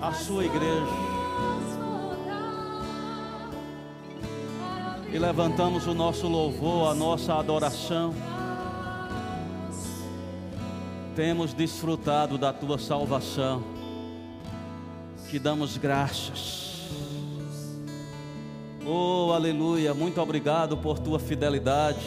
a 0.00 0.12
sua 0.12 0.44
igreja. 0.44 1.18
E 5.12 5.18
levantamos 5.18 5.86
o 5.86 5.94
nosso 5.94 6.28
louvor, 6.28 6.90
a 6.90 6.94
nossa 6.94 7.34
adoração. 7.34 8.14
Temos 11.16 11.52
desfrutado 11.52 12.38
da 12.38 12.52
tua 12.52 12.78
salvação. 12.78 13.64
Te 15.28 15.38
damos 15.38 15.76
graças. 15.76 16.88
Oh, 18.86 19.32
aleluia. 19.32 19.92
Muito 19.94 20.20
obrigado 20.20 20.76
por 20.76 20.98
tua 20.98 21.18
fidelidade. 21.18 21.98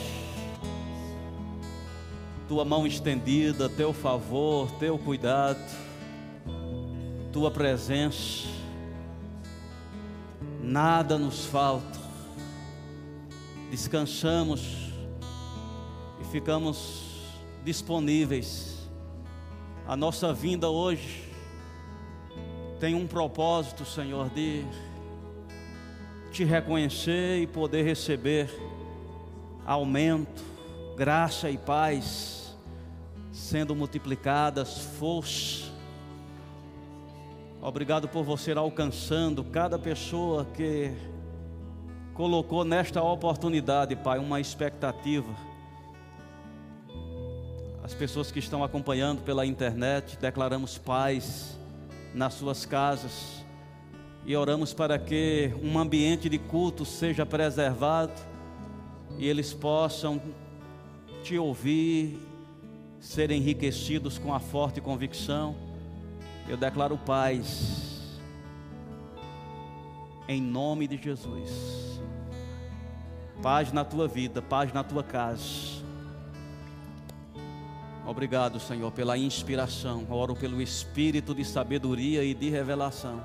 Tua 2.47 2.63
mão 2.63 2.87
estendida, 2.87 3.67
teu 3.67 3.93
favor, 3.93 4.69
teu 4.79 4.97
cuidado 4.97 5.59
tua 7.31 7.49
presença, 7.49 8.45
nada 10.61 11.17
nos 11.17 11.45
falta, 11.45 11.97
descansamos 13.69 14.91
e 16.19 16.25
ficamos 16.25 17.21
disponíveis. 17.63 18.89
A 19.87 19.95
nossa 19.95 20.33
vinda 20.33 20.69
hoje 20.69 21.31
tem 22.81 22.95
um 22.95 23.07
propósito, 23.07 23.85
Senhor, 23.85 24.29
de 24.29 24.65
te 26.31 26.43
reconhecer 26.43 27.41
e 27.41 27.47
poder 27.47 27.83
receber 27.83 28.49
aumento, 29.65 30.43
graça 30.97 31.49
e 31.49 31.57
paz 31.57 32.57
sendo 33.31 33.73
multiplicadas, 33.73 34.79
força 34.99 35.70
Obrigado 37.63 38.07
por 38.07 38.23
você 38.23 38.53
alcançando 38.53 39.43
cada 39.43 39.77
pessoa 39.77 40.45
que 40.45 40.91
colocou 42.15 42.65
nesta 42.65 43.03
oportunidade, 43.03 43.95
Pai, 43.95 44.17
uma 44.17 44.39
expectativa. 44.39 45.31
As 47.83 47.93
pessoas 47.93 48.31
que 48.31 48.39
estão 48.39 48.63
acompanhando 48.63 49.21
pela 49.21 49.45
internet, 49.45 50.17
declaramos 50.19 50.79
paz 50.79 51.55
nas 52.15 52.33
suas 52.33 52.65
casas 52.65 53.45
e 54.25 54.35
oramos 54.35 54.73
para 54.73 54.97
que 54.97 55.53
um 55.61 55.77
ambiente 55.77 56.27
de 56.29 56.39
culto 56.39 56.83
seja 56.83 57.27
preservado 57.27 58.19
e 59.19 59.27
eles 59.27 59.53
possam 59.53 60.19
te 61.23 61.37
ouvir, 61.37 62.17
ser 62.99 63.29
enriquecidos 63.29 64.17
com 64.17 64.33
a 64.33 64.39
forte 64.39 64.81
convicção 64.81 65.69
eu 66.47 66.57
declaro 66.57 66.97
paz. 66.97 68.19
Em 70.27 70.41
nome 70.41 70.87
de 70.87 70.97
Jesus. 70.97 72.01
Paz 73.41 73.71
na 73.71 73.83
tua 73.83 74.07
vida, 74.07 74.41
paz 74.41 74.71
na 74.71 74.83
tua 74.83 75.03
casa. 75.03 75.81
Obrigado, 78.05 78.59
Senhor, 78.59 78.91
pela 78.91 79.17
inspiração. 79.17 80.05
Oro 80.09 80.35
pelo 80.35 80.61
espírito 80.61 81.33
de 81.33 81.45
sabedoria 81.45 82.23
e 82.23 82.33
de 82.33 82.49
revelação. 82.49 83.21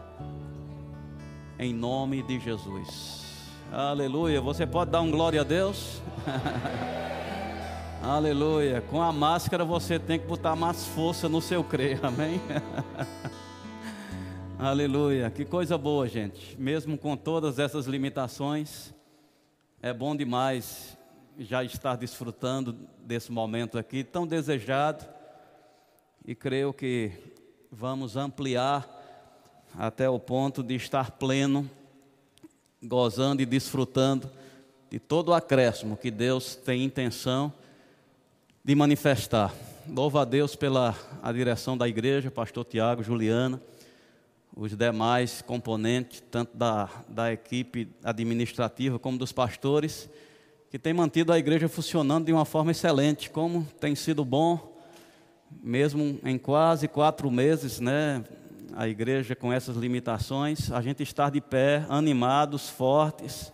Em 1.58 1.72
nome 1.72 2.22
de 2.22 2.38
Jesus. 2.38 3.24
Aleluia. 3.72 4.40
Você 4.40 4.66
pode 4.66 4.90
dar 4.90 5.00
um 5.00 5.10
glória 5.10 5.40
a 5.40 5.44
Deus? 5.44 6.00
Aleluia. 8.02 8.82
Com 8.82 9.02
a 9.02 9.10
máscara 9.10 9.64
você 9.64 9.98
tem 9.98 10.18
que 10.18 10.26
botar 10.26 10.54
mais 10.54 10.86
força 10.86 11.28
no 11.28 11.40
seu 11.40 11.64
crer, 11.64 11.98
amém? 12.04 12.40
Aleluia. 14.58 15.30
Que 15.30 15.44
coisa 15.44 15.76
boa, 15.76 16.06
gente. 16.06 16.56
Mesmo 16.60 16.96
com 16.96 17.16
todas 17.16 17.58
essas 17.58 17.86
limitações, 17.86 18.94
é 19.82 19.92
bom 19.92 20.14
demais 20.14 20.96
já 21.38 21.64
estar 21.64 21.96
desfrutando 21.96 22.76
desse 22.98 23.32
momento 23.32 23.78
aqui 23.78 24.04
tão 24.04 24.26
desejado. 24.26 25.04
E 26.24 26.34
creio 26.34 26.72
que 26.72 27.12
vamos 27.72 28.16
ampliar 28.16 28.88
até 29.76 30.08
o 30.08 30.18
ponto 30.18 30.62
de 30.62 30.74
estar 30.74 31.12
pleno, 31.12 31.68
gozando 32.82 33.42
e 33.42 33.46
desfrutando 33.46 34.30
de 34.88 34.98
todo 34.98 35.30
o 35.30 35.34
acréscimo 35.34 35.96
que 35.96 36.10
Deus 36.10 36.54
tem 36.54 36.84
intenção 36.84 37.52
de 38.66 38.74
manifestar. 38.74 39.54
Louvo 39.88 40.18
a 40.18 40.24
Deus 40.24 40.56
pela 40.56 40.92
a 41.22 41.30
direção 41.30 41.78
da 41.78 41.86
igreja, 41.86 42.32
pastor 42.32 42.64
Tiago, 42.64 43.00
Juliana, 43.00 43.62
os 44.56 44.76
demais 44.76 45.40
componentes, 45.40 46.20
tanto 46.32 46.56
da, 46.56 46.88
da 47.08 47.32
equipe 47.32 47.88
administrativa 48.02 48.98
como 48.98 49.16
dos 49.16 49.30
pastores, 49.30 50.10
que 50.68 50.80
tem 50.80 50.92
mantido 50.92 51.32
a 51.32 51.38
igreja 51.38 51.68
funcionando 51.68 52.26
de 52.26 52.32
uma 52.32 52.44
forma 52.44 52.72
excelente, 52.72 53.30
como 53.30 53.64
tem 53.78 53.94
sido 53.94 54.24
bom, 54.24 54.76
mesmo 55.62 56.18
em 56.24 56.36
quase 56.36 56.88
quatro 56.88 57.30
meses, 57.30 57.78
né? 57.78 58.24
A 58.74 58.88
igreja 58.88 59.36
com 59.36 59.52
essas 59.52 59.76
limitações, 59.76 60.72
a 60.72 60.82
gente 60.82 61.04
estar 61.04 61.30
de 61.30 61.40
pé, 61.40 61.86
animados, 61.88 62.68
fortes, 62.68 63.52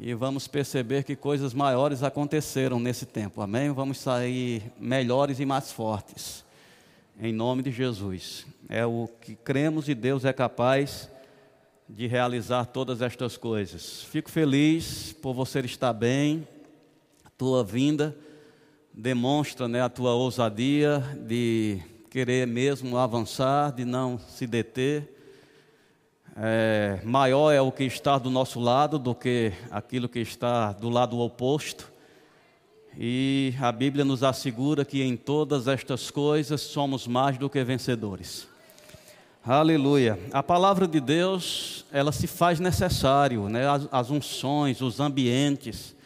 e 0.00 0.12
vamos 0.14 0.46
perceber 0.46 1.04
que 1.04 1.16
coisas 1.16 1.54
maiores 1.54 2.02
aconteceram 2.02 2.78
nesse 2.78 3.06
tempo, 3.06 3.40
amém? 3.40 3.70
Vamos 3.70 3.98
sair 3.98 4.62
melhores 4.78 5.40
e 5.40 5.46
mais 5.46 5.72
fortes, 5.72 6.44
em 7.20 7.32
nome 7.32 7.62
de 7.62 7.70
Jesus. 7.70 8.46
É 8.68 8.84
o 8.84 9.08
que 9.20 9.34
cremos 9.34 9.88
e 9.88 9.94
Deus 9.94 10.24
é 10.24 10.32
capaz 10.32 11.10
de 11.88 12.06
realizar 12.06 12.66
todas 12.66 13.00
estas 13.00 13.36
coisas. 13.36 14.02
Fico 14.02 14.30
feliz 14.30 15.12
por 15.12 15.32
você 15.32 15.60
estar 15.60 15.92
bem, 15.92 16.46
tua 17.36 17.62
vinda 17.62 18.16
demonstra 18.96 19.68
né, 19.68 19.82
a 19.82 19.90
tua 19.90 20.14
ousadia 20.14 21.00
de 21.26 21.78
querer 22.08 22.46
mesmo 22.46 22.96
avançar, 22.96 23.70
de 23.72 23.84
não 23.84 24.18
se 24.18 24.46
deter 24.46 25.15
é, 26.38 27.00
maior 27.02 27.50
é 27.50 27.60
o 27.62 27.72
que 27.72 27.84
está 27.84 28.18
do 28.18 28.30
nosso 28.30 28.60
lado 28.60 28.98
do 28.98 29.14
que 29.14 29.52
aquilo 29.70 30.06
que 30.06 30.18
está 30.18 30.72
do 30.72 30.90
lado 30.90 31.18
oposto. 31.18 31.90
E 32.98 33.54
a 33.60 33.72
Bíblia 33.72 34.04
nos 34.04 34.22
assegura 34.22 34.84
que 34.84 35.02
em 35.02 35.16
todas 35.16 35.66
estas 35.66 36.10
coisas 36.10 36.60
somos 36.60 37.06
mais 37.06 37.38
do 37.38 37.48
que 37.48 37.64
vencedores. 37.64 38.46
Aleluia. 39.42 40.18
A 40.32 40.42
palavra 40.42 40.86
de 40.86 41.00
Deus, 41.00 41.86
ela 41.90 42.12
se 42.12 42.26
faz 42.26 42.60
necessário, 42.60 43.48
né? 43.48 43.66
As, 43.66 43.88
as 43.90 44.10
unções, 44.10 44.82
os 44.82 45.00
ambientes. 45.00 45.96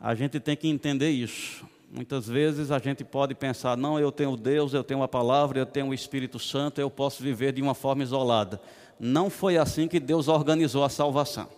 A 0.00 0.14
gente 0.14 0.40
tem 0.40 0.56
que 0.56 0.66
entender 0.66 1.10
isso. 1.10 1.64
Muitas 1.92 2.26
vezes 2.26 2.70
a 2.70 2.78
gente 2.78 3.04
pode 3.04 3.34
pensar, 3.34 3.76
não, 3.76 4.00
eu 4.00 4.10
tenho 4.10 4.36
Deus, 4.36 4.74
eu 4.74 4.82
tenho 4.82 5.02
a 5.02 5.08
palavra, 5.08 5.58
eu 5.60 5.66
tenho 5.66 5.88
o 5.88 5.94
Espírito 5.94 6.38
Santo, 6.38 6.80
eu 6.80 6.90
posso 6.90 7.22
viver 7.22 7.52
de 7.52 7.62
uma 7.62 7.74
forma 7.74 8.02
isolada. 8.02 8.60
Não 9.04 9.28
foi 9.28 9.58
assim 9.58 9.88
que 9.88 9.98
Deus 9.98 10.28
organizou 10.28 10.84
a 10.84 10.88
salvação. 10.88 11.48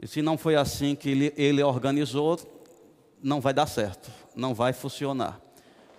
E 0.00 0.06
se 0.06 0.22
não 0.22 0.38
foi 0.38 0.54
assim 0.54 0.94
que 0.94 1.10
ele, 1.10 1.34
ele 1.36 1.60
organizou, 1.64 2.38
não 3.20 3.40
vai 3.40 3.52
dar 3.52 3.66
certo, 3.66 4.08
não 4.36 4.54
vai 4.54 4.72
funcionar. 4.72 5.40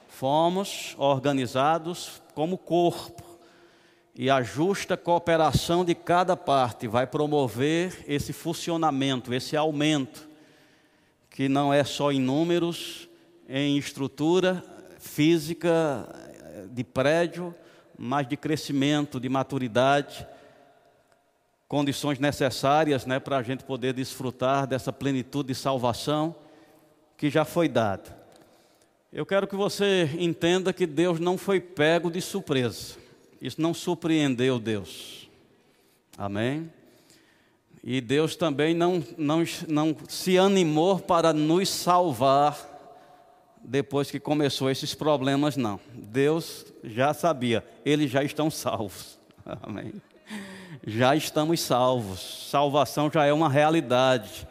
Fomos 0.08 0.96
organizados 0.98 2.22
como 2.34 2.58
corpo, 2.58 3.22
e 4.16 4.30
a 4.30 4.42
justa 4.42 4.96
cooperação 4.96 5.84
de 5.84 5.94
cada 5.94 6.38
parte 6.38 6.88
vai 6.88 7.06
promover 7.06 8.06
esse 8.08 8.32
funcionamento, 8.32 9.34
esse 9.34 9.58
aumento, 9.58 10.26
que 11.30 11.50
não 11.50 11.74
é 11.74 11.84
só 11.84 12.14
em 12.14 12.22
números, 12.22 13.10
em 13.46 13.78
estrutura 13.78 14.64
física 15.00 16.08
de 16.72 16.86
prédio, 16.86 17.54
mas 18.02 18.26
de 18.26 18.38
crescimento, 18.38 19.20
de 19.20 19.28
maturidade, 19.28 20.26
condições 21.68 22.18
necessárias 22.18 23.06
né, 23.06 23.20
para 23.20 23.38
a 23.38 23.44
gente 23.44 23.66
poder 23.66 23.94
desfrutar 23.94 24.66
dessa 24.66 24.94
plenitude 24.94 25.50
de 25.50 25.56
salvação 25.56 26.34
que 27.18 27.30
já 27.30 27.44
foi 27.44 27.68
dada. 27.68 28.18
Eu 29.12 29.26
quero 29.26 29.46
que 29.46 29.56
você 29.56 30.10
entenda 30.18 30.72
que 30.72 30.88
Deus 30.88 31.20
não 31.20 31.38
foi 31.38 31.60
pego 31.60 32.10
de 32.10 32.22
surpresa. 32.22 32.96
Isso 33.42 33.62
não 33.62 33.74
surpreendeu 33.74 34.60
Deus. 34.60 35.30
Amém? 36.18 36.72
E 37.84 38.00
Deus 38.00 38.36
também 38.38 38.74
não, 38.74 39.04
não, 39.18 39.44
não 39.68 39.96
se 40.08 40.38
animou 40.38 41.00
para 41.00 41.34
nos 41.34 41.68
salvar 41.68 42.69
depois 43.64 44.10
que 44.10 44.20
começou 44.20 44.70
esses 44.70 44.94
problemas, 44.94 45.58
não. 45.58 45.80
Deus 45.94 46.66
já 46.84 47.14
sabia, 47.14 47.64
eles 47.86 48.10
já 48.10 48.24
estão 48.24 48.50
salvos. 48.50 49.20
Amém. 49.62 49.94
Já 50.86 51.16
estamos 51.16 51.60
salvos. 51.62 52.48
Salvação 52.50 53.10
já 53.12 53.26
é 53.26 53.34
uma 53.34 53.50
realidade. 53.50 54.48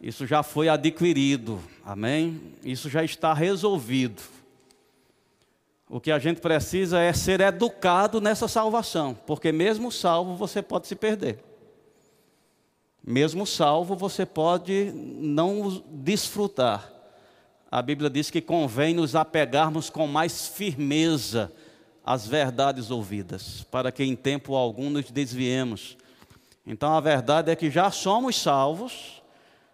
Isso 0.00 0.26
já 0.26 0.42
foi 0.42 0.68
adquirido. 0.68 1.60
Amém? 1.84 2.52
Isso 2.62 2.88
já 2.90 3.02
está 3.02 3.32
resolvido. 3.32 4.22
O 5.88 6.00
que 6.00 6.10
a 6.10 6.18
gente 6.18 6.40
precisa 6.40 7.00
é 7.00 7.12
ser 7.12 7.40
educado 7.40 8.20
nessa 8.20 8.48
salvação, 8.48 9.16
porque 9.26 9.52
mesmo 9.52 9.92
salvo 9.92 10.34
você 10.34 10.62
pode 10.62 10.86
se 10.86 10.96
perder. 10.96 11.38
Mesmo 13.06 13.46
salvo 13.46 13.94
você 13.94 14.24
pode 14.24 14.92
não 14.94 15.84
desfrutar. 15.90 16.93
A 17.74 17.82
Bíblia 17.82 18.08
diz 18.08 18.30
que 18.30 18.40
convém 18.40 18.94
nos 18.94 19.16
apegarmos 19.16 19.90
com 19.90 20.06
mais 20.06 20.46
firmeza 20.46 21.50
às 22.06 22.24
verdades 22.24 22.88
ouvidas, 22.88 23.66
para 23.68 23.90
que 23.90 24.04
em 24.04 24.14
tempo 24.14 24.54
algum 24.54 24.88
nos 24.88 25.10
desviemos. 25.10 25.96
Então 26.64 26.94
a 26.94 27.00
verdade 27.00 27.50
é 27.50 27.56
que 27.56 27.72
já 27.72 27.90
somos 27.90 28.40
salvos, 28.40 29.20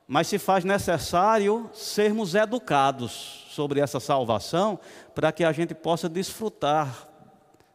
mas 0.09 0.29
se 0.29 0.39
faz 0.39 0.65
necessário 0.65 1.69
sermos 1.75 2.35
educados 2.35 3.45
sobre 3.51 3.81
essa 3.81 4.01
salvação 4.01 4.81
para 5.15 5.31
que 5.31 5.45
a 5.45 5.53
gente 5.53 5.75
possa 5.75 6.09
desfrutar 6.09 7.07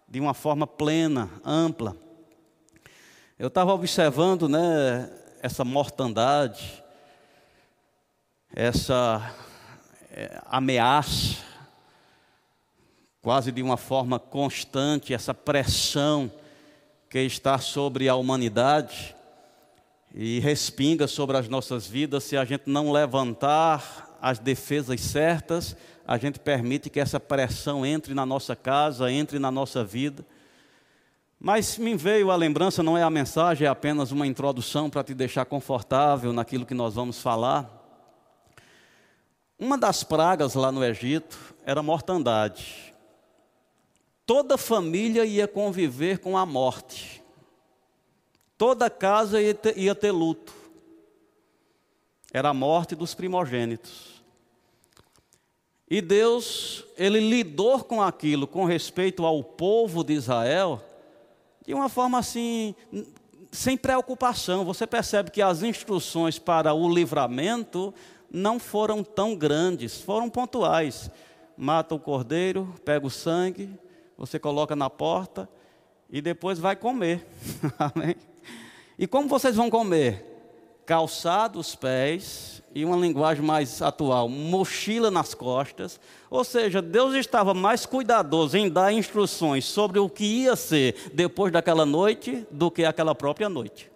de 0.08 0.20
uma 0.20 0.34
forma 0.34 0.66
plena, 0.66 1.30
ampla. 1.46 1.96
Eu 3.38 3.50
estava 3.50 3.72
observando, 3.76 4.50
né, 4.50 5.08
essa 5.40 5.64
mortandade, 5.64 6.84
essa 8.56 9.45
é, 10.18 10.40
ameaça, 10.46 11.44
quase 13.22 13.52
de 13.52 13.62
uma 13.62 13.76
forma 13.76 14.18
constante, 14.18 15.14
essa 15.14 15.34
pressão 15.34 16.32
que 17.10 17.20
está 17.20 17.60
sobre 17.60 18.08
a 18.08 18.16
humanidade 18.16 19.14
e 20.14 20.40
respinga 20.40 21.06
sobre 21.06 21.36
as 21.36 21.50
nossas 21.50 21.86
vidas 21.86 22.24
se 22.24 22.38
a 22.38 22.46
gente 22.46 22.64
não 22.66 22.94
levantar 22.94 24.18
as 24.22 24.40
defesas 24.40 25.02
certas, 25.02 25.76
a 26.08 26.18
gente 26.18 26.40
permite 26.40 26.90
que 26.90 27.02
essa 27.02 27.20
pressão 27.20 27.86
entre 27.86 28.14
na 28.14 28.26
nossa 28.26 28.56
casa, 28.56 29.12
entre 29.12 29.38
na 29.38 29.52
nossa 29.52 29.84
vida. 29.84 30.26
Mas 31.38 31.78
me 31.78 31.94
veio 31.94 32.32
a 32.32 32.38
lembrança, 32.38 32.82
não 32.82 32.98
é 32.98 33.04
a 33.04 33.10
mensagem, 33.10 33.68
é 33.68 33.70
apenas 33.70 34.14
uma 34.14 34.26
introdução 34.26 34.90
para 34.90 35.04
te 35.04 35.14
deixar 35.14 35.44
confortável 35.44 36.32
naquilo 36.32 36.66
que 36.66 36.74
nós 36.74 36.94
vamos 36.94 37.22
falar. 37.22 37.85
Uma 39.58 39.78
das 39.78 40.04
pragas 40.04 40.54
lá 40.54 40.72
no 40.72 40.84
Egito 40.84 41.56
era 41.66 41.80
a 41.80 41.84
mortandade. 41.84 42.94
Toda 44.26 44.58
família 44.58 45.26
ia 45.26 45.48
conviver 45.48 46.20
com 46.20 46.38
a 46.38 46.46
morte. 46.46 47.24
Toda 48.58 48.90
casa 48.90 49.42
ia 49.42 49.54
ter, 49.54 49.78
ia 49.78 49.96
ter 49.96 50.12
luto. 50.12 50.54
Era 52.34 52.50
a 52.50 52.54
morte 52.54 52.96
dos 52.96 53.14
primogênitos. 53.14 54.16
E 55.90 56.02
Deus, 56.02 56.84
ele 56.98 57.20
lidou 57.20 57.84
com 57.84 58.02
aquilo 58.02 58.48
com 58.48 58.66
respeito 58.66 59.26
ao 59.26 59.44
povo 59.44 60.04
de 60.04 60.14
Israel 60.14 60.84
de 61.66 61.74
uma 61.74 61.90
forma 61.90 62.20
assim, 62.20 62.76
sem 63.52 63.78
preocupação. 63.78 64.66
Você 64.66 64.86
percebe 64.86 65.32
que 65.32 65.42
as 65.42 65.64
instruções 65.64 66.38
para 66.38 66.74
o 66.74 66.92
livramento 66.92 67.94
não 68.36 68.60
foram 68.60 69.02
tão 69.02 69.34
grandes, 69.34 70.02
foram 70.02 70.30
pontuais. 70.30 71.10
Mata 71.58 71.96
o 71.96 72.00
cordeiro, 72.00 72.76
pega 72.84 73.08
o 73.08 73.10
sangue, 73.10 73.70
você 74.18 74.38
coloca 74.38 74.76
na 74.76 74.90
porta 74.90 75.48
e 76.10 76.22
depois 76.22 76.60
vai 76.60 76.76
comer. 76.76 77.26
Amém? 77.80 78.16
E 79.00 79.08
como 79.08 79.30
vocês 79.30 79.56
vão 79.56 79.70
comer? 79.70 80.34
Calçado 80.86 81.58
os 81.60 81.76
pés 81.76 82.62
e 82.74 82.84
uma 82.84 82.98
linguagem 82.98 83.44
mais 83.44 83.82
atual, 83.82 84.28
mochila 84.28 85.10
nas 85.10 85.34
costas. 85.34 85.98
Ou 86.30 86.44
seja, 86.44 86.82
Deus 86.82 87.16
estava 87.16 87.54
mais 87.54 87.86
cuidadoso 87.86 88.58
em 88.58 88.70
dar 88.70 88.92
instruções 88.92 89.64
sobre 89.64 89.98
o 89.98 90.10
que 90.10 90.44
ia 90.44 90.58
ser 90.58 91.10
depois 91.14 91.54
daquela 91.54 91.86
noite 91.86 92.46
do 92.52 92.70
que 92.70 92.84
aquela 92.84 93.16
própria 93.16 93.48
noite. 93.48 93.95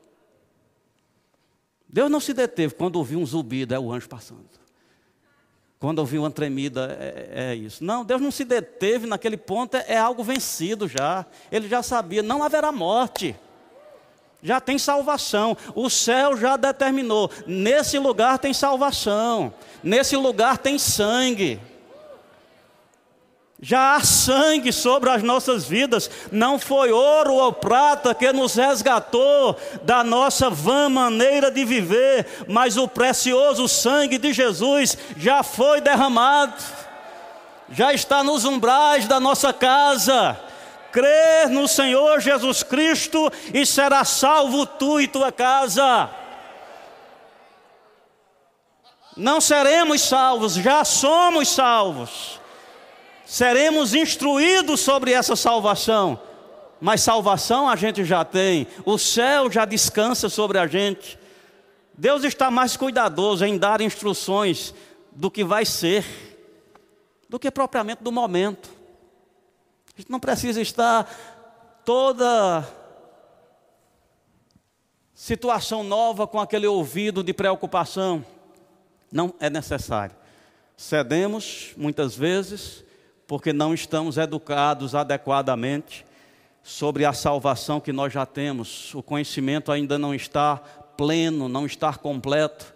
Deus 1.90 2.10
não 2.10 2.20
se 2.20 2.34
deteve 2.34 2.76
quando 2.76 2.98
ouviu 2.98 3.20
um 3.20 3.26
zumbido, 3.26 3.74
é 3.74 3.80
o 3.80 3.92
anjo 3.92 4.08
passando. 4.08 4.46
Quando 5.80 6.00
ouviu 6.00 6.22
uma 6.22 6.32
tremida, 6.32 6.96
é, 7.00 7.52
é, 7.52 7.56
isso. 7.56 7.84
Não, 7.84 8.06
Deus 8.06 8.22
não 8.22 8.32
se 8.32 8.46
deteve 8.46 9.08
naquele 9.08 9.38
ponto, 9.38 9.76
é, 9.76 9.86
é 9.88 9.98
algo 9.98 10.24
vencido 10.24 10.88
já. 10.88 11.26
Ele 11.52 11.68
já 11.68 11.82
sabia, 11.82 12.22
não 12.22 12.44
haverá 12.44 12.72
morte 12.72 13.36
já 14.42 14.60
tem 14.60 14.78
salvação. 14.78 15.56
O 15.76 15.90
céu 15.90 16.38
já 16.38 16.56
determinou. 16.56 17.30
Nesse 17.46 17.98
lugar 18.00 18.40
tem 18.40 18.54
salvação. 18.54 19.54
Nesse 19.84 20.16
lugar 20.16 20.58
tem 20.58 20.78
sangue. 20.78 21.60
Já 23.62 23.96
há 23.96 24.00
sangue 24.02 24.72
sobre 24.72 25.10
as 25.10 25.22
nossas 25.22 25.66
vidas. 25.66 26.10
Não 26.32 26.58
foi 26.58 26.92
ouro 26.92 27.34
ou 27.34 27.52
prata 27.52 28.16
que 28.16 28.32
nos 28.32 28.56
resgatou 28.56 29.58
da 29.84 30.04
nossa 30.04 30.50
vã 30.50 30.88
maneira 30.88 31.52
de 31.52 31.66
viver, 31.66 32.46
mas 32.48 32.78
o 32.78 32.88
precioso 32.88 33.68
sangue 33.68 34.18
de 34.18 34.32
Jesus 34.32 34.98
já 35.18 35.44
foi 35.44 35.82
derramado. 35.82 36.54
Já 37.70 37.94
está 37.94 38.24
nos 38.24 38.46
umbrais 38.46 39.06
da 39.08 39.20
nossa 39.20 39.52
casa 39.52 40.40
crer 40.92 41.50
no 41.50 41.68
Senhor 41.68 42.20
Jesus 42.20 42.64
Cristo 42.64 43.32
e 43.54 43.66
será 43.66 44.04
salvo 44.04 44.66
tu 44.66 45.00
e 45.00 45.08
tua 45.08 45.32
casa. 45.32 46.10
Não 49.16 49.42
seremos 49.42 50.02
salvos, 50.02 50.54
já 50.56 50.84
somos 50.86 51.50
salvos. 51.50 52.39
Seremos 53.30 53.94
instruídos 53.94 54.80
sobre 54.80 55.12
essa 55.12 55.36
salvação. 55.36 56.20
Mas 56.82 57.02
salvação 57.02 57.70
a 57.70 57.76
gente 57.76 58.04
já 58.04 58.26
tem, 58.26 58.66
o 58.84 58.98
céu 58.98 59.52
já 59.52 59.66
descansa 59.66 60.30
sobre 60.30 60.58
a 60.58 60.66
gente. 60.66 61.20
Deus 61.96 62.24
está 62.24 62.50
mais 62.50 62.76
cuidadoso 62.76 63.46
em 63.46 63.56
dar 63.56 63.82
instruções 63.82 64.74
do 65.12 65.30
que 65.30 65.44
vai 65.44 65.64
ser, 65.64 66.04
do 67.30 67.38
que 67.38 67.52
propriamente 67.52 68.02
do 68.02 68.12
momento. 68.12 68.68
A 69.96 70.02
gente 70.02 70.12
não 70.12 70.20
precisa 70.20 70.60
estar 70.60 71.84
toda 71.86 72.68
situação 75.14 75.84
nova 75.84 76.26
com 76.26 76.40
aquele 76.40 76.66
ouvido 76.66 77.24
de 77.24 77.32
preocupação. 77.32 78.26
Não 79.12 79.36
é 79.40 79.52
necessário. 79.52 80.16
Cedemos 80.76 81.74
muitas 81.78 82.16
vezes 82.16 82.89
porque 83.30 83.54
não 83.54 83.74
estamos 83.74 84.18
educados 84.18 84.94
adequadamente 84.94 86.06
sobre 86.62 87.06
a 87.06 87.14
salvação 87.14 87.80
que 87.80 87.94
nós 87.94 88.12
já 88.12 88.26
temos. 88.26 88.94
O 88.94 89.02
conhecimento 89.02 89.72
ainda 89.72 89.98
não 89.98 90.14
está 90.14 90.58
pleno, 90.58 91.48
não 91.48 91.66
está 91.66 91.94
completo. 91.94 92.74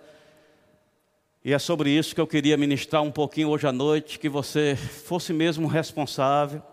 E 1.43 1.51
é 1.51 1.59
sobre 1.59 1.89
isso 1.89 2.15
que 2.15 2.21
eu 2.21 2.27
queria 2.27 2.55
ministrar 2.55 3.03
um 3.03 3.11
pouquinho 3.11 3.49
hoje 3.49 3.67
à 3.67 3.73
noite, 3.73 4.17
que 4.17 4.29
você 4.29 4.77
fosse 4.77 5.33
mesmo 5.33 5.67
responsável 5.67 6.63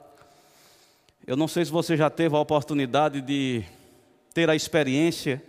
eu 1.27 1.37
não 1.37 1.47
sei 1.47 1.65
se 1.65 1.71
você 1.71 1.97
já 1.97 2.11
teve 2.11 2.35
a 2.35 2.41
oportunidade 2.41 3.21
de 3.21 3.63
ter 4.35 4.51
a 4.51 4.57
experiência 4.57 5.41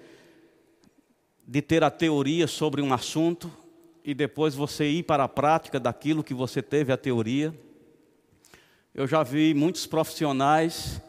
de 1.47 1.59
ter 1.59 1.83
a 1.83 1.89
teoria 1.89 2.45
sobre 2.45 2.83
um 2.83 2.93
assunto 2.93 3.51
e 4.03 4.13
depois 4.13 4.53
você 4.53 4.87
ir 4.87 5.01
para 5.03 5.23
a 5.23 5.27
prática 5.27 5.79
daquilo 5.79 6.23
que 6.23 6.35
você 6.35 6.61
teve 6.61 6.93
a 6.93 6.97
teoria. 6.97 7.51
Eu 8.93 9.07
já 9.07 9.23
vi 9.23 9.53
muitos 9.53 9.85
profissionais 9.85 11.01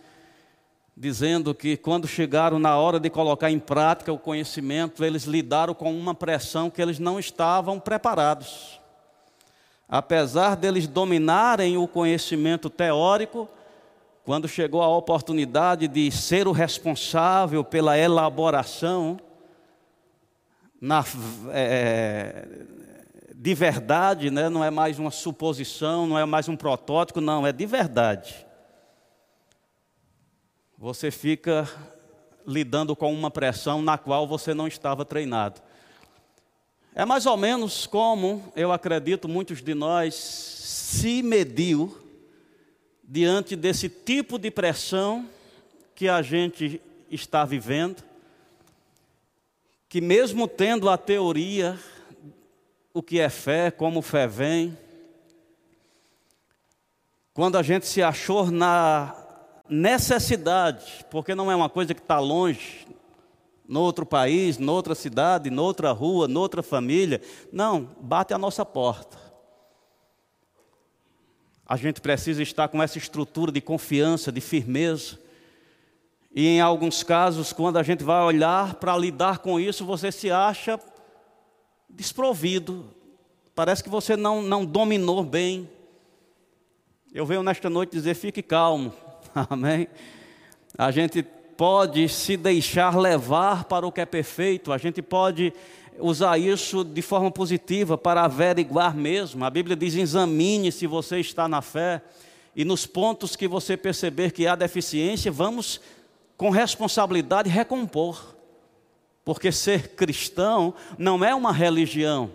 dizendo 0.96 1.52
que 1.52 1.76
quando 1.76 2.06
chegaram 2.06 2.56
na 2.60 2.76
hora 2.76 3.00
de 3.00 3.10
colocar 3.10 3.50
em 3.50 3.58
prática 3.58 4.12
o 4.12 4.18
conhecimento, 4.18 5.04
eles 5.04 5.24
lidaram 5.24 5.74
com 5.74 5.92
uma 5.92 6.14
pressão 6.14 6.70
que 6.70 6.80
eles 6.80 7.00
não 7.00 7.18
estavam 7.18 7.80
preparados. 7.80 8.80
Apesar 9.88 10.54
deles 10.54 10.86
dominarem 10.86 11.76
o 11.76 11.88
conhecimento 11.88 12.70
teórico, 12.70 13.48
quando 14.24 14.46
chegou 14.46 14.80
a 14.80 14.96
oportunidade 14.96 15.88
de 15.88 16.08
ser 16.12 16.46
o 16.46 16.52
responsável 16.52 17.64
pela 17.64 17.98
elaboração 17.98 19.18
na, 20.80 21.04
é, 21.50 22.46
de 23.34 23.54
verdade, 23.54 24.30
né? 24.30 24.48
não 24.48 24.64
é 24.64 24.70
mais 24.70 24.98
uma 24.98 25.10
suposição, 25.10 26.06
não 26.06 26.18
é 26.18 26.24
mais 26.24 26.48
um 26.48 26.56
protótipo, 26.56 27.20
não, 27.20 27.46
é 27.46 27.52
de 27.52 27.66
verdade. 27.66 28.46
Você 30.76 31.10
fica 31.10 31.68
lidando 32.46 32.96
com 32.96 33.12
uma 33.12 33.30
pressão 33.30 33.80
na 33.80 33.96
qual 33.96 34.26
você 34.26 34.52
não 34.52 34.66
estava 34.66 35.04
treinado. 35.04 35.60
É 36.94 37.04
mais 37.04 37.24
ou 37.24 37.36
menos 37.36 37.86
como, 37.86 38.52
eu 38.54 38.72
acredito, 38.72 39.28
muitos 39.28 39.62
de 39.62 39.74
nós 39.74 40.14
se 40.14 41.22
mediu 41.22 41.98
diante 43.02 43.56
desse 43.56 43.88
tipo 43.88 44.38
de 44.38 44.50
pressão 44.50 45.28
que 45.94 46.08
a 46.08 46.20
gente 46.20 46.80
está 47.10 47.44
vivendo, 47.44 48.02
que 49.88 50.00
mesmo 50.00 50.48
tendo 50.48 50.88
a 50.90 50.98
teoria, 50.98 51.78
o 52.94 53.02
que 53.02 53.18
é 53.18 53.28
fé, 53.28 53.70
como 53.70 54.02
fé 54.02 54.26
vem, 54.26 54.76
quando 57.32 57.56
a 57.56 57.62
gente 57.62 57.86
se 57.86 58.02
achou 58.02 58.50
na 58.50 59.16
necessidade, 59.68 61.04
porque 61.10 61.34
não 61.34 61.50
é 61.50 61.56
uma 61.56 61.70
coisa 61.70 61.94
que 61.94 62.00
está 62.00 62.18
longe, 62.18 62.86
no 63.66 63.80
outro 63.80 64.04
país, 64.04 64.58
noutra 64.58 64.94
cidade, 64.94 65.48
noutra 65.48 65.92
rua, 65.92 66.28
noutra 66.28 66.62
família. 66.62 67.22
Não, 67.50 67.88
bate 68.00 68.34
a 68.34 68.38
nossa 68.38 68.66
porta. 68.66 69.16
A 71.66 71.76
gente 71.76 72.00
precisa 72.02 72.42
estar 72.42 72.68
com 72.68 72.82
essa 72.82 72.98
estrutura 72.98 73.50
de 73.50 73.62
confiança, 73.62 74.30
de 74.30 74.42
firmeza. 74.42 75.18
E 76.34 76.46
em 76.46 76.60
alguns 76.60 77.02
casos, 77.02 77.50
quando 77.50 77.78
a 77.78 77.82
gente 77.82 78.04
vai 78.04 78.22
olhar 78.22 78.74
para 78.74 78.94
lidar 78.98 79.38
com 79.38 79.58
isso, 79.58 79.86
você 79.86 80.12
se 80.12 80.30
acha 80.30 80.78
desprovido. 81.92 82.86
Parece 83.54 83.84
que 83.84 83.90
você 83.90 84.16
não, 84.16 84.42
não 84.42 84.64
dominou 84.64 85.22
bem. 85.22 85.68
Eu 87.12 87.26
venho 87.26 87.42
nesta 87.42 87.68
noite 87.68 87.92
dizer: 87.92 88.14
fique 88.14 88.42
calmo. 88.42 88.92
Amém? 89.50 89.86
A 90.76 90.90
gente 90.90 91.22
pode 91.22 92.08
se 92.08 92.36
deixar 92.36 92.96
levar 92.98 93.64
para 93.64 93.86
o 93.86 93.92
que 93.92 94.00
é 94.00 94.06
perfeito, 94.06 94.72
a 94.72 94.78
gente 94.78 95.02
pode 95.02 95.52
usar 95.98 96.38
isso 96.38 96.82
de 96.82 97.02
forma 97.02 97.30
positiva 97.30 97.98
para 97.98 98.24
averiguar 98.24 98.96
mesmo. 98.96 99.44
A 99.44 99.50
Bíblia 99.50 99.76
diz: 99.76 99.94
examine 99.94 100.72
se 100.72 100.86
você 100.86 101.20
está 101.20 101.46
na 101.46 101.60
fé, 101.60 102.02
e 102.54 102.64
nos 102.64 102.86
pontos 102.86 103.36
que 103.36 103.48
você 103.48 103.76
perceber 103.76 104.32
que 104.32 104.46
há 104.46 104.54
deficiência, 104.54 105.30
vamos 105.30 105.80
com 106.36 106.50
responsabilidade 106.50 107.48
recompor. 107.48 108.31
Porque 109.24 109.52
ser 109.52 109.94
cristão 109.94 110.74
não 110.98 111.24
é 111.24 111.34
uma 111.34 111.52
religião, 111.52 112.32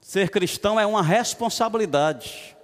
ser 0.00 0.30
cristão 0.30 0.78
é 0.78 0.86
uma 0.86 1.02
responsabilidade. 1.02 2.56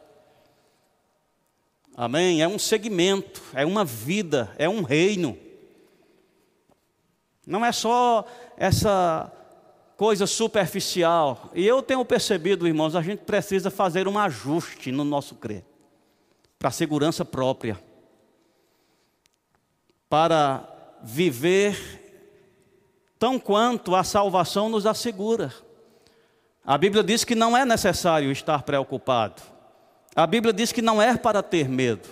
Amém? 1.97 2.43
É 2.43 2.49
um 2.49 2.59
segmento, 2.59 3.41
é 3.55 3.65
uma 3.65 3.85
vida, 3.85 4.53
é 4.59 4.69
um 4.69 4.83
reino. 4.83 5.39
Não 7.47 7.65
é 7.65 7.71
só 7.71 8.27
essa 8.57 9.31
coisa 9.97 10.27
superficial. 10.27 11.51
E 11.55 11.65
eu 11.65 11.83
tenho 11.83 12.05
percebido, 12.05 12.67
irmãos, 12.67 12.97
a 12.97 13.03
gente 13.03 13.21
precisa 13.21 13.71
fazer 13.71 14.09
um 14.09 14.19
ajuste 14.19 14.91
no 14.91 15.05
nosso 15.05 15.37
crer, 15.37 15.65
para 16.59 16.69
a 16.69 16.73
segurança 16.73 17.25
própria, 17.25 17.79
para 20.09 20.69
viver 21.03 22.04
tão 23.25 23.39
quanto 23.39 23.95
a 23.95 24.05
salvação 24.05 24.69
nos 24.69 24.85
assegura. 24.85 25.51
A 26.63 26.77
Bíblia 26.77 27.03
diz 27.03 27.25
que 27.25 27.35
não 27.35 27.57
é 27.57 27.65
necessário 27.65 28.31
estar 28.31 28.63
preocupado. 28.65 29.41
A 30.15 30.27
Bíblia 30.27 30.53
diz 30.53 30.73
que 30.73 30.83
não 30.83 31.01
é 31.01 31.17
para 31.17 31.43
ter 31.43 31.67
medo. 31.67 32.07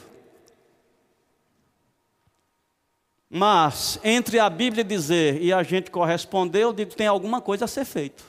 Mas 3.29 4.01
entre 4.03 4.39
a 4.39 4.49
Bíblia 4.49 4.83
dizer 4.83 5.43
e 5.43 5.53
a 5.53 5.63
gente 5.63 5.91
corresponder, 5.91 6.63
eu 6.63 6.73
digo 6.73 6.95
tem 6.95 7.07
alguma 7.07 7.43
coisa 7.43 7.67
a 7.67 7.69
ser 7.69 7.85
feito. 7.85 8.25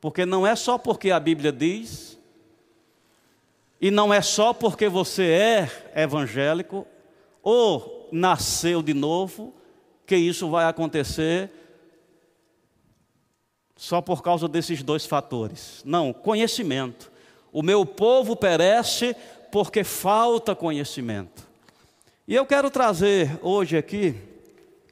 Porque 0.00 0.26
não 0.26 0.44
é 0.44 0.56
só 0.56 0.76
porque 0.76 1.12
a 1.12 1.20
Bíblia 1.20 1.52
diz, 1.52 2.18
e 3.80 3.88
não 3.88 4.12
é 4.12 4.20
só 4.20 4.52
porque 4.52 4.88
você 4.88 5.22
é 5.94 6.02
evangélico 6.02 6.84
ou 7.40 8.08
nasceu 8.10 8.82
de 8.82 8.94
novo, 8.94 9.54
que 10.04 10.16
isso 10.16 10.50
vai 10.50 10.64
acontecer 10.64 11.52
só 13.76 14.00
por 14.00 14.22
causa 14.22 14.48
desses 14.48 14.82
dois 14.82 15.04
fatores. 15.04 15.82
Não, 15.84 16.12
conhecimento. 16.12 17.12
O 17.52 17.62
meu 17.62 17.84
povo 17.84 18.34
perece 18.34 19.14
porque 19.52 19.84
falta 19.84 20.54
conhecimento. 20.54 21.46
E 22.26 22.34
eu 22.34 22.44
quero 22.44 22.70
trazer 22.70 23.38
hoje 23.42 23.76
aqui 23.76 24.14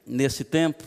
nesse 0.05 0.43
tempo, 0.43 0.83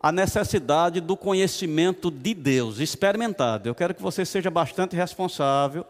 a 0.00 0.10
necessidade 0.10 1.00
do 1.00 1.16
conhecimento 1.16 2.10
de 2.10 2.32
Deus, 2.32 2.78
experimentado. 2.78 3.68
Eu 3.68 3.74
quero 3.74 3.94
que 3.94 4.00
você 4.00 4.24
seja 4.24 4.50
bastante 4.50 4.96
responsável. 4.96 5.84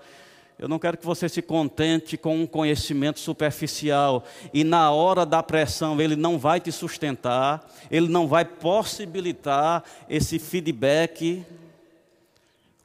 Eu 0.61 0.69
não 0.69 0.79
quero 0.79 0.99
que 0.99 1.07
você 1.07 1.27
se 1.27 1.41
contente 1.41 2.19
com 2.19 2.37
um 2.37 2.47
conhecimento 2.47 3.19
superficial 3.19 4.23
e 4.53 4.63
na 4.63 4.91
hora 4.91 5.25
da 5.25 5.43
pressão 5.43 5.99
ele 5.99 6.15
não 6.15 6.39
vai 6.39 6.61
te 6.61 6.71
sustentar, 6.71 7.67
ele 7.91 8.11
não 8.11 8.29
vai 8.29 8.45
possibilitar 8.45 9.83
esse 10.07 10.39
feedback. 10.39 11.47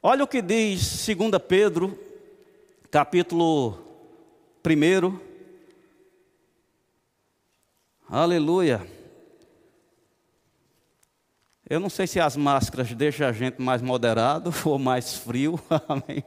Olha 0.02 0.24
o 0.24 0.26
que 0.26 0.40
diz 0.40 1.06
2 1.06 1.32
Pedro, 1.46 1.98
capítulo 2.90 3.78
1. 4.66 5.18
Aleluia. 8.08 8.86
Eu 11.68 11.78
não 11.78 11.90
sei 11.90 12.06
se 12.06 12.18
as 12.18 12.38
máscaras 12.38 12.90
deixam 12.94 13.28
a 13.28 13.32
gente 13.32 13.60
mais 13.60 13.82
moderado 13.82 14.50
ou 14.64 14.78
mais 14.78 15.12
frio, 15.12 15.60
amém? 15.86 16.24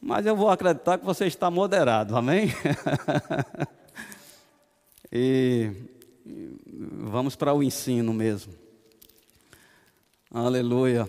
Mas 0.00 0.24
eu 0.26 0.36
vou 0.36 0.48
acreditar 0.48 0.98
que 0.98 1.04
você 1.04 1.26
está 1.26 1.50
moderado, 1.50 2.16
amém? 2.16 2.52
e 5.12 5.72
vamos 6.64 7.34
para 7.34 7.52
o 7.52 7.62
ensino 7.62 8.12
mesmo. 8.14 8.54
Aleluia. 10.30 11.08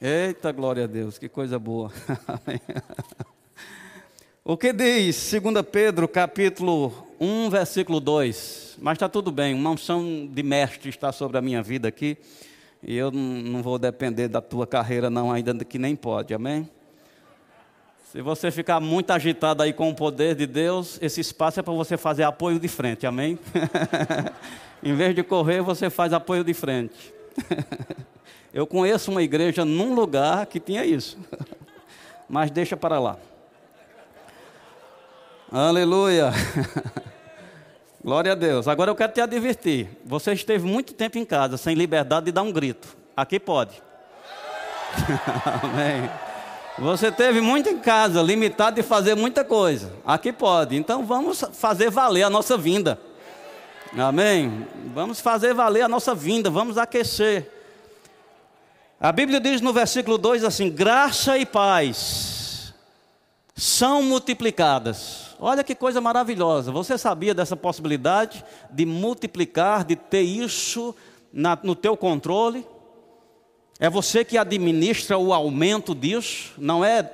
Eita, 0.00 0.52
glória 0.52 0.84
a 0.84 0.86
Deus, 0.86 1.18
que 1.18 1.28
coisa 1.28 1.58
boa. 1.58 1.92
O 4.46 4.58
que 4.58 4.74
diz 4.74 5.32
2 5.32 5.64
Pedro 5.72 6.06
capítulo 6.06 6.92
1, 7.18 7.48
versículo 7.48 7.98
2? 7.98 8.76
Mas 8.78 8.96
está 8.96 9.08
tudo 9.08 9.32
bem, 9.32 9.54
uma 9.54 9.70
unção 9.70 10.28
de 10.30 10.42
mestre 10.42 10.90
está 10.90 11.10
sobre 11.12 11.38
a 11.38 11.40
minha 11.40 11.62
vida 11.62 11.88
aqui. 11.88 12.18
E 12.86 12.94
eu 12.94 13.10
não 13.10 13.62
vou 13.62 13.78
depender 13.78 14.28
da 14.28 14.42
tua 14.42 14.66
carreira, 14.66 15.08
não, 15.08 15.32
ainda 15.32 15.64
que 15.64 15.78
nem 15.78 15.96
pode, 15.96 16.34
amém? 16.34 16.68
Se 18.12 18.20
você 18.20 18.50
ficar 18.50 18.78
muito 18.78 19.10
agitado 19.10 19.62
aí 19.62 19.72
com 19.72 19.88
o 19.88 19.94
poder 19.94 20.34
de 20.34 20.46
Deus, 20.46 20.98
esse 21.00 21.20
espaço 21.20 21.58
é 21.58 21.62
para 21.62 21.72
você 21.72 21.96
fazer 21.96 22.24
apoio 22.24 22.60
de 22.60 22.68
frente, 22.68 23.06
amém? 23.06 23.38
em 24.82 24.94
vez 24.94 25.14
de 25.14 25.22
correr, 25.22 25.62
você 25.62 25.88
faz 25.88 26.12
apoio 26.12 26.44
de 26.44 26.52
frente. 26.52 27.12
eu 28.52 28.66
conheço 28.66 29.10
uma 29.10 29.22
igreja 29.22 29.64
num 29.64 29.94
lugar 29.94 30.44
que 30.46 30.60
tinha 30.60 30.84
isso, 30.84 31.18
mas 32.28 32.50
deixa 32.50 32.76
para 32.76 33.00
lá. 33.00 33.16
Aleluia. 35.50 36.32
Glória 38.04 38.32
a 38.32 38.34
Deus. 38.34 38.68
Agora 38.68 38.90
eu 38.90 38.94
quero 38.94 39.12
te 39.12 39.20
advertir. 39.22 39.88
Você 40.04 40.34
esteve 40.34 40.66
muito 40.66 40.92
tempo 40.92 41.16
em 41.16 41.24
casa 41.24 41.56
sem 41.56 41.74
liberdade 41.74 42.26
de 42.26 42.32
dar 42.32 42.42
um 42.42 42.52
grito. 42.52 42.94
Aqui 43.16 43.40
pode. 43.40 43.82
Amém. 45.62 46.10
Você 46.78 47.10
teve 47.10 47.40
muito 47.40 47.70
em 47.70 47.78
casa, 47.78 48.20
limitado 48.20 48.76
de 48.76 48.82
fazer 48.82 49.14
muita 49.14 49.42
coisa. 49.42 49.90
Aqui 50.04 50.34
pode. 50.34 50.76
Então 50.76 51.06
vamos 51.06 51.42
fazer 51.54 51.88
valer 51.88 52.24
a 52.24 52.30
nossa 52.30 52.58
vinda. 52.58 53.00
Amém. 53.96 54.66
Vamos 54.92 55.20
fazer 55.20 55.54
valer 55.54 55.80
a 55.80 55.88
nossa 55.88 56.14
vinda, 56.14 56.50
vamos 56.50 56.76
aquecer. 56.76 57.50
A 59.00 59.10
Bíblia 59.12 59.40
diz 59.40 59.62
no 59.62 59.72
versículo 59.72 60.18
2 60.18 60.44
assim: 60.44 60.68
graça 60.68 61.38
e 61.38 61.46
paz 61.46 62.33
são 63.54 64.02
multiplicadas 64.02 65.24
Olha 65.46 65.62
que 65.62 65.74
coisa 65.74 66.00
maravilhosa. 66.00 66.72
Você 66.72 66.96
sabia 66.96 67.34
dessa 67.34 67.54
possibilidade 67.54 68.42
de 68.70 68.86
multiplicar, 68.86 69.84
de 69.84 69.94
ter 69.94 70.22
isso 70.22 70.94
na, 71.30 71.58
no 71.62 71.74
teu 71.74 71.98
controle? 71.98 72.66
É 73.78 73.90
você 73.90 74.24
que 74.24 74.38
administra 74.38 75.18
o 75.18 75.34
aumento 75.34 75.94
disso, 75.94 76.54
não 76.56 76.82
é 76.82 77.10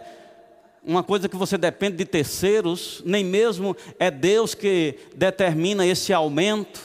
uma 0.85 1.03
coisa 1.03 1.29
que 1.29 1.35
você 1.35 1.59
depende 1.59 1.97
de 1.97 2.05
terceiros, 2.05 3.03
nem 3.05 3.25
mesmo 3.25 3.77
é 3.99 4.13
Deus 4.13 4.55
que 4.55 4.97
determina 5.17 5.85
esse 5.85 6.13
aumento. 6.13 6.81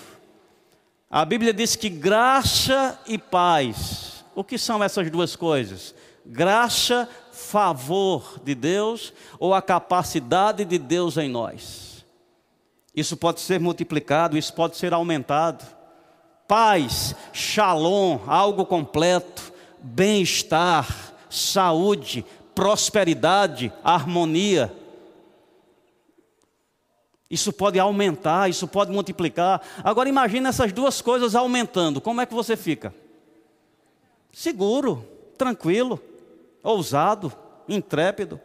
A 1.12 1.24
Bíblia 1.26 1.54
diz 1.54 1.76
que 1.76 1.90
graça 1.90 3.00
e 3.06 3.20
paz. 3.20 4.26
O 4.34 4.44
que 4.44 4.58
são 4.58 4.84
essas 4.84 5.12
duas 5.12 5.36
coisas? 5.36 5.94
Graça 6.26 7.08
favor 7.36 8.40
de 8.44 8.56
Deus 8.56 9.14
ou 9.38 9.54
a 9.54 9.62
capacidade 9.62 10.64
de 10.64 10.78
Deus 10.78 11.18
em 11.18 11.30
nós. 11.30 12.06
Isso 12.96 13.18
pode 13.18 13.42
ser 13.42 13.60
multiplicado, 13.60 14.38
isso 14.38 14.54
pode 14.54 14.78
ser 14.78 14.94
aumentado. 14.94 15.66
Paz, 16.48 17.14
shalom, 17.34 18.20
algo 18.26 18.66
completo, 18.66 19.52
bem-estar, 19.82 21.14
saúde, 21.30 22.26
prosperidade, 22.54 23.72
harmonia. 23.84 24.74
Isso 27.30 27.52
pode 27.52 27.78
aumentar, 27.78 28.50
isso 28.50 28.68
pode 28.68 28.92
multiplicar. 28.92 29.62
Agora 29.84 30.08
imagine 30.08 30.48
essas 30.48 30.72
duas 30.72 31.02
coisas 31.02 31.36
aumentando. 31.36 32.00
Como 32.00 32.22
é 32.22 32.26
que 32.26 32.34
você 32.34 32.56
fica? 32.56 32.96
Seguro 34.32 35.06
tranquilo, 35.38 36.00
ousado, 36.66 37.32
intrépido. 37.70 38.42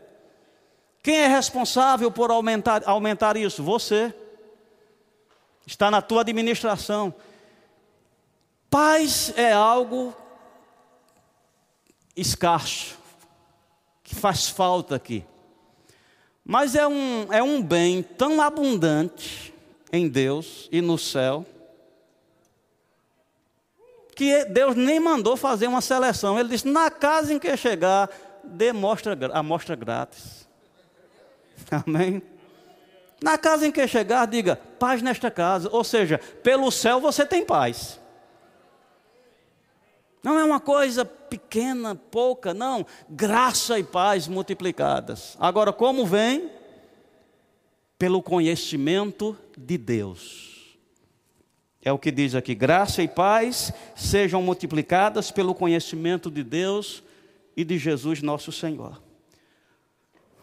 Quem 1.02 1.16
é 1.16 1.26
responsável 1.26 2.10
por 2.10 2.30
aumentar, 2.30 2.82
aumentar 2.86 3.36
isso? 3.36 3.62
Você. 3.62 4.14
Está 5.66 5.90
na 5.90 6.02
tua 6.02 6.20
administração. 6.20 7.14
Paz 8.68 9.32
é 9.36 9.52
algo 9.52 10.14
escasso, 12.16 12.96
que 14.02 14.14
faz 14.14 14.48
falta 14.48 14.94
aqui. 14.94 15.24
Mas 16.44 16.74
é 16.74 16.86
um, 16.86 17.32
é 17.32 17.42
um 17.42 17.62
bem 17.62 18.02
tão 18.02 18.40
abundante 18.40 19.54
em 19.92 20.08
Deus 20.08 20.68
e 20.70 20.80
no 20.80 20.98
céu, 20.98 21.46
que 24.20 24.44
Deus 24.44 24.76
nem 24.76 25.00
mandou 25.00 25.34
fazer 25.34 25.66
uma 25.66 25.80
seleção. 25.80 26.38
Ele 26.38 26.50
disse: 26.50 26.68
na 26.68 26.90
casa 26.90 27.32
em 27.32 27.38
que 27.38 27.56
chegar, 27.56 28.10
dê 28.44 28.70
mostra, 28.70 29.16
amostra 29.32 29.74
grátis. 29.74 30.46
Amém? 31.86 32.22
Na 33.22 33.38
casa 33.38 33.66
em 33.66 33.72
que 33.72 33.88
chegar, 33.88 34.26
diga: 34.26 34.56
paz 34.78 35.00
nesta 35.00 35.30
casa. 35.30 35.70
Ou 35.72 35.82
seja, 35.82 36.18
pelo 36.42 36.70
céu 36.70 37.00
você 37.00 37.24
tem 37.24 37.46
paz. 37.46 37.98
Não 40.22 40.38
é 40.38 40.44
uma 40.44 40.60
coisa 40.60 41.02
pequena, 41.02 41.94
pouca, 41.94 42.52
não. 42.52 42.84
Graça 43.08 43.78
e 43.78 43.82
paz 43.82 44.28
multiplicadas. 44.28 45.34
Agora, 45.40 45.72
como 45.72 46.04
vem? 46.04 46.50
Pelo 47.98 48.22
conhecimento 48.22 49.34
de 49.56 49.78
Deus. 49.78 50.49
É 51.82 51.92
o 51.92 51.98
que 51.98 52.10
diz 52.10 52.34
aqui: 52.34 52.54
graça 52.54 53.02
e 53.02 53.08
paz 53.08 53.72
sejam 53.96 54.42
multiplicadas 54.42 55.30
pelo 55.30 55.54
conhecimento 55.54 56.30
de 56.30 56.42
Deus 56.42 57.02
e 57.56 57.64
de 57.64 57.78
Jesus 57.78 58.20
nosso 58.22 58.52
Senhor. 58.52 59.00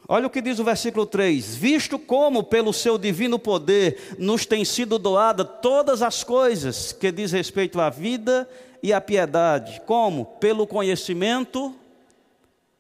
Olha 0.10 0.28
o 0.28 0.30
que 0.30 0.42
diz 0.42 0.58
o 0.58 0.64
versículo 0.64 1.06
3: 1.06 1.56
Visto 1.56 2.00
como 2.00 2.44
pelo 2.44 2.74
seu 2.74 2.98
divino 2.98 3.38
poder 3.38 4.16
nos 4.18 4.46
tem 4.46 4.66
sido 4.66 4.98
doada 4.98 5.46
todas 5.46 6.02
as 6.02 6.24
coisas 6.24 6.92
que 6.92 7.12
diz 7.12 7.32
respeito 7.32 7.80
à 7.80 7.90
vida 7.90 8.50
e 8.82 8.94
à 8.94 9.02
piedade, 9.02 9.82
como? 9.86 10.26
Pelo 10.26 10.66
conhecimento 10.66 11.76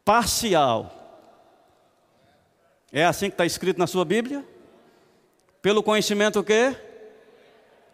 parcial. 0.05 0.93
É 2.91 3.03
assim 3.05 3.29
que 3.29 3.33
está 3.33 3.45
escrito 3.45 3.77
na 3.77 3.87
sua 3.87 4.05
Bíblia? 4.05 4.43
Pelo 5.61 5.83
conhecimento 5.83 6.39
o 6.39 6.43
quê? 6.43 6.75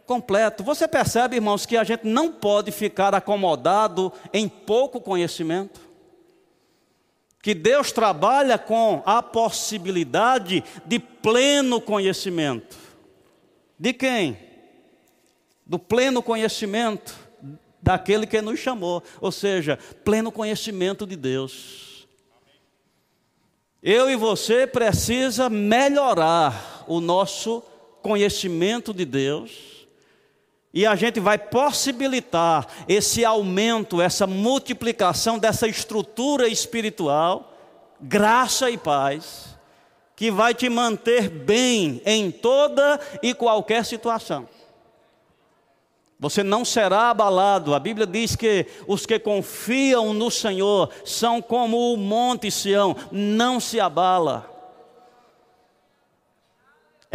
Completo. 0.06 0.64
Você 0.64 0.88
percebe, 0.88 1.38
irmãos, 1.38 1.66
que 1.66 1.78
a 1.78 1.84
gente 1.84 2.06
não 2.06 2.32
pode 2.32 2.72
ficar 2.72 3.16
acomodado 3.16 4.12
em 4.34 4.50
pouco 4.50 5.00
conhecimento? 5.00 5.80
Que 7.42 7.54
Deus 7.54 7.92
trabalha 7.92 8.58
com 8.58 9.02
a 9.06 9.22
possibilidade 9.22 10.64
de 10.86 11.00
pleno 11.00 11.82
conhecimento. 11.82 12.78
De 13.78 13.94
quem? 13.94 14.38
Do 15.66 15.80
pleno 15.80 16.22
conhecimento 16.22 17.16
daquele 17.82 18.26
que 18.26 18.42
nos 18.42 18.60
chamou, 18.60 19.04
ou 19.20 19.30
seja, 19.30 19.78
pleno 20.06 20.32
conhecimento 20.32 21.06
de 21.06 21.18
Deus. 21.18 22.08
Eu 23.82 24.10
e 24.10 24.16
você 24.16 24.66
precisa 24.66 25.50
melhorar 25.50 26.86
o 26.88 27.02
nosso 27.02 27.62
conhecimento 28.02 28.94
de 28.94 29.04
Deus. 29.04 29.73
E 30.74 30.88
a 30.88 30.96
gente 30.96 31.20
vai 31.20 31.38
possibilitar 31.38 32.68
esse 32.88 33.24
aumento, 33.24 34.02
essa 34.02 34.26
multiplicação 34.26 35.38
dessa 35.38 35.68
estrutura 35.68 36.48
espiritual, 36.48 37.54
graça 38.02 38.72
e 38.72 38.78
paz, 38.78 39.56
que 40.16 40.32
vai 40.32 40.56
te 40.56 40.68
manter 40.70 41.30
bem 41.30 42.02
em 42.06 42.32
toda 42.32 43.00
e 43.22 43.36
qualquer 43.36 43.86
situação. 43.86 44.48
Você 46.20 46.42
não 46.42 46.64
será 46.64 47.10
abalado. 47.10 47.76
A 47.76 47.80
Bíblia 47.80 48.08
diz 48.08 48.36
que 48.36 48.66
os 48.88 49.06
que 49.06 49.20
confiam 49.20 50.14
no 50.14 50.32
Senhor 50.32 50.90
são 51.04 51.42
como 51.42 51.94
o 51.94 51.98
monte 51.98 52.50
Sião, 52.50 52.96
não 53.12 53.60
se 53.60 53.80
abala. 53.80 54.53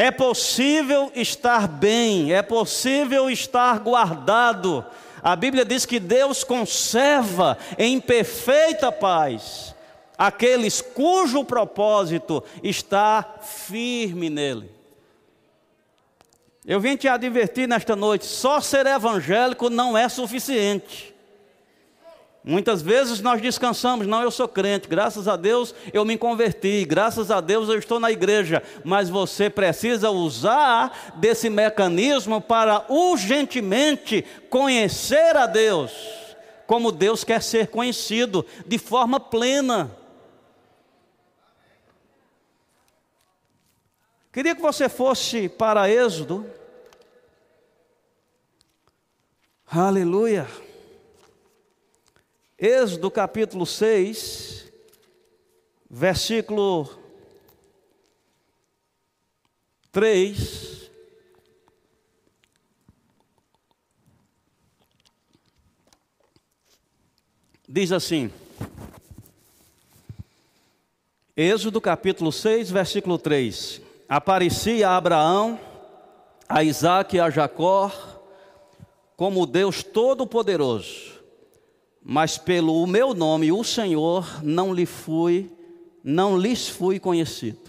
É 0.01 0.13
possível 0.13 1.11
estar 1.13 1.67
bem, 1.67 2.33
é 2.33 2.41
possível 2.41 3.29
estar 3.29 3.81
guardado. 3.81 4.87
A 5.21 5.35
Bíblia 5.35 5.65
diz 5.65 5.85
que 5.85 5.99
Deus 5.99 6.45
conserva 6.45 7.59
em 7.77 8.01
perfeita 8.01 8.93
paz 8.93 9.75
aqueles 10.17 10.81
cujo 10.81 11.43
propósito 11.43 12.45
está 12.63 13.25
firme 13.43 14.31
nele. 14.31 14.71
Eu 16.65 16.79
vim 16.79 16.97
te 16.97 17.09
advertir 17.09 17.67
nesta 17.67 17.97
noite: 17.97 18.25
só 18.25 18.61
ser 18.61 18.87
evangélico 18.87 19.69
não 19.69 19.99
é 19.99 20.09
suficiente. 20.09 21.13
Muitas 22.45 22.81
vezes 22.81 23.21
nós 23.21 23.43
descansamos, 23.43 24.07
não, 24.07 24.23
eu 24.23 24.31
sou 24.31 24.49
crente, 24.49 24.89
graças 24.89 25.29
a 25.29 25.37
Deus 25.37 25.75
eu 25.93 26.05
me 26.05 26.17
converti, 26.17 26.85
graças 26.85 27.31
a 27.31 27.41
Deus 27.41 27.69
eu 27.69 27.79
estou 27.79 28.01
na 28.01 28.11
igreja, 28.11 28.63
mas 28.85 29.11
você 29.11 29.51
precisa 29.51 30.11
usar 30.11 31.15
desse 31.17 31.51
mecanismo 31.51 32.41
para 32.41 32.87
urgentemente 32.89 34.25
conhecer 34.49 35.37
a 35.37 35.47
Deus, 35.47 35.93
como 36.67 36.93
Deus 36.93 37.25
quer 37.25 37.43
ser 37.43 37.69
conhecido, 37.69 38.47
de 38.67 38.79
forma 38.79 39.19
plena. 39.21 39.91
Queria 44.33 44.55
que 44.55 44.63
você 44.63 44.89
fosse 44.89 45.49
para 45.49 45.91
Êxodo, 45.91 46.47
Aleluia. 49.71 50.47
Êxodo 52.61 53.09
capítulo 53.09 53.65
6, 53.65 54.65
versículo 55.89 56.91
3. 59.93 60.91
Diz 67.69 67.93
assim: 67.93 68.29
Êxodo 71.37 71.81
capítulo 71.81 72.33
6, 72.33 72.73
versículo 72.73 73.19
3: 73.19 73.81
Aparecia 74.09 74.89
a 74.89 74.97
Abraão, 74.97 75.61
a 76.49 76.65
Isaac 76.65 77.15
e 77.15 77.21
a 77.21 77.31
Jacó, 77.31 77.93
como 79.17 79.47
Deus 79.47 79.85
Todo-Poderoso, 79.85 81.18
mas 82.11 82.39
pelo 82.39 82.87
meu 82.87 83.13
nome, 83.13 83.53
o 83.53 83.63
Senhor, 83.63 84.43
não 84.43 84.73
lhe 84.73 84.87
fui, 84.87 85.53
não 86.03 86.39
lhes 86.39 86.67
fui 86.67 86.99
conhecido. 86.99 87.61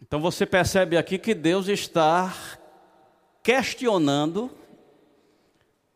Então 0.00 0.20
você 0.20 0.46
percebe 0.46 0.96
aqui 0.96 1.18
que 1.18 1.34
Deus 1.34 1.66
está 1.66 2.32
questionando, 3.42 4.48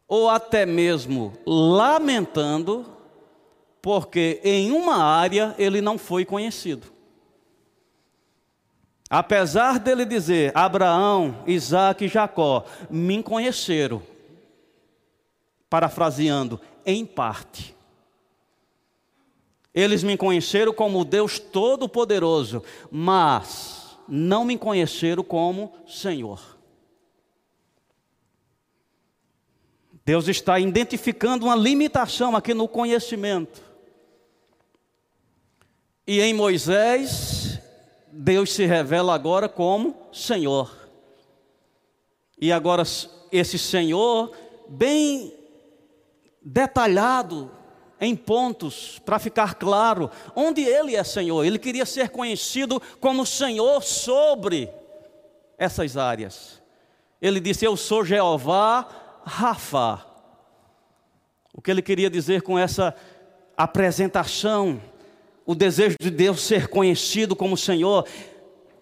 ou 0.09 0.29
até 0.29 0.67
mesmo 0.67 1.33
lamentando, 1.47 2.85
porque 3.81 4.41
em 4.43 4.73
uma 4.73 4.97
área 5.05 5.55
ele 5.57 5.81
não 5.81 5.97
foi 5.97 6.25
conhecido. 6.25 6.89
Apesar 9.09 9.79
dele 9.79 10.05
dizer, 10.05 10.51
Abraão, 10.53 11.45
Isaac 11.47 12.05
e 12.05 12.09
Jacó 12.09 12.65
me 12.91 13.23
conheceram, 13.23 14.03
parafraseando, 15.75 16.61
em 16.87 17.05
parte. 17.05 17.75
Eles 19.75 20.05
me 20.05 20.17
conheceram 20.17 20.73
como 20.73 21.05
Deus 21.05 21.41
Todo-Poderoso, 21.41 22.63
mas 22.93 23.99
não 24.07 24.45
me 24.45 24.57
conheceram 24.57 25.25
como 25.25 25.75
Senhor. 25.85 26.41
Deus 30.05 30.29
está 30.29 30.61
identificando 30.61 31.47
uma 31.47 31.57
limitação 31.57 32.37
aqui 32.37 32.55
no 32.55 32.69
conhecimento. 32.69 33.61
E 36.07 36.21
em 36.21 36.33
Moisés, 36.33 37.59
Deus 38.13 38.53
se 38.53 38.65
revela 38.65 39.13
agora 39.13 39.49
como 39.49 39.97
Senhor. 40.13 40.73
E 42.41 42.53
agora 42.53 42.85
esse 43.33 43.59
Senhor, 43.59 44.31
bem 44.69 45.44
detalhado 46.45 47.51
em 48.01 48.15
pontos, 48.15 49.01
para 49.05 49.19
ficar 49.19 49.55
claro, 49.55 50.11
onde 50.37 50.63
Ele 50.63 50.95
é 50.95 51.03
Senhor. 51.03 51.45
Ele 51.45 51.59
queria 51.59 51.87
ser 51.87 52.11
conhecido 52.11 52.81
como 53.01 53.25
Senhor 53.25 53.83
sobre 53.83 54.69
essas 55.57 55.97
áreas. 55.97 56.63
Ele 57.21 57.41
disse: 57.41 57.65
Eu 57.65 57.77
sou 57.77 58.05
Jeová 58.05 58.87
Rafa. 59.25 60.05
O 61.53 61.63
que 61.63 61.71
ele 61.71 61.81
queria 61.81 62.11
dizer 62.11 62.43
com 62.43 62.59
essa 62.59 62.95
apresentação, 63.57 64.83
o 65.47 65.55
desejo 65.55 65.97
de 66.01 66.11
Deus 66.11 66.43
ser 66.43 66.67
conhecido 66.67 67.37
como 67.37 67.57
Senhor, 67.57 68.07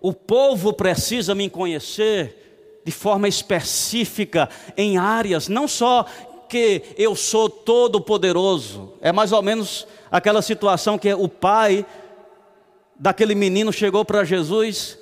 o 0.00 0.12
povo 0.12 0.72
precisa 0.72 1.34
me 1.34 1.50
conhecer 1.50 2.80
de 2.84 2.90
forma 2.90 3.28
específica 3.28 4.48
em 4.76 4.96
áreas, 4.96 5.48
não 5.48 5.68
só 5.68 6.06
que 6.52 6.82
eu 6.98 7.16
sou 7.16 7.48
todo 7.48 7.98
poderoso. 7.98 8.92
É 9.00 9.10
mais 9.10 9.32
ou 9.32 9.40
menos 9.40 9.86
aquela 10.10 10.42
situação 10.42 10.98
que 10.98 11.10
o 11.14 11.26
pai 11.26 11.86
daquele 12.94 13.34
menino 13.34 13.72
chegou 13.72 14.04
para 14.04 14.22
Jesus 14.22 14.98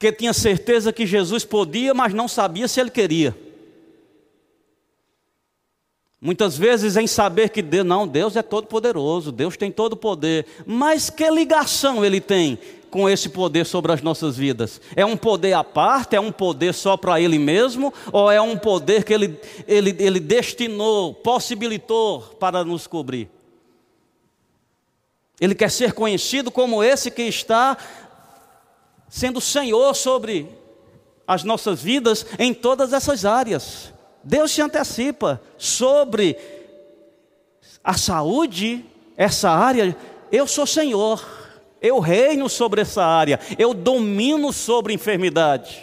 que 0.00 0.10
tinha 0.12 0.32
certeza 0.32 0.92
que 0.92 1.06
Jesus 1.06 1.44
podia, 1.44 1.94
mas 1.94 2.12
não 2.12 2.26
sabia 2.26 2.66
se 2.66 2.80
ele 2.80 2.90
queria. 2.90 3.34
Muitas 6.20 6.56
vezes 6.56 6.96
em 6.96 7.06
saber 7.06 7.50
que 7.50 7.60
Deus, 7.60 7.84
não, 7.84 8.08
Deus 8.08 8.36
é 8.36 8.42
todo 8.42 8.66
poderoso, 8.66 9.30
Deus 9.30 9.56
tem 9.56 9.70
todo 9.70 9.92
o 9.92 9.96
poder, 9.96 10.46
mas 10.64 11.10
que 11.10 11.28
ligação 11.30 12.02
ele 12.04 12.20
tem 12.20 12.58
com 12.90 13.06
esse 13.08 13.28
poder 13.28 13.66
sobre 13.66 13.92
as 13.92 14.00
nossas 14.00 14.34
vidas? 14.34 14.80
É 14.96 15.04
um 15.04 15.16
poder 15.16 15.52
à 15.52 15.62
parte, 15.62 16.16
é 16.16 16.20
um 16.20 16.32
poder 16.32 16.72
só 16.72 16.96
para 16.96 17.20
ele 17.20 17.38
mesmo, 17.38 17.92
ou 18.10 18.30
é 18.30 18.40
um 18.40 18.56
poder 18.56 19.04
que 19.04 19.12
ele, 19.12 19.38
ele, 19.68 19.94
ele 19.98 20.18
destinou, 20.18 21.12
possibilitou 21.12 22.20
para 22.40 22.64
nos 22.64 22.86
cobrir? 22.86 23.28
Ele 25.38 25.54
quer 25.54 25.70
ser 25.70 25.92
conhecido 25.92 26.50
como 26.50 26.82
esse 26.82 27.10
que 27.10 27.22
está 27.22 27.76
sendo 29.10 29.38
Senhor 29.38 29.94
sobre 29.94 30.48
as 31.26 31.44
nossas 31.44 31.82
vidas 31.82 32.24
em 32.38 32.54
todas 32.54 32.94
essas 32.94 33.26
áreas. 33.26 33.92
Deus 34.26 34.50
se 34.50 34.60
antecipa 34.60 35.40
sobre 35.56 36.36
a 37.82 37.94
saúde, 37.94 38.84
essa 39.16 39.48
área, 39.50 39.96
eu 40.32 40.48
sou 40.48 40.66
Senhor, 40.66 41.24
eu 41.80 42.00
reino 42.00 42.48
sobre 42.48 42.80
essa 42.80 43.04
área, 43.04 43.38
eu 43.56 43.72
domino 43.72 44.52
sobre 44.52 44.92
enfermidade. 44.92 45.80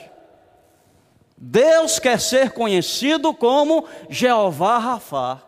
Deus 1.37 1.99
quer 1.99 2.19
ser 2.19 2.51
conhecido 2.51 3.33
como 3.33 3.85
Jeová 4.09 4.77
Rafá. 4.77 5.41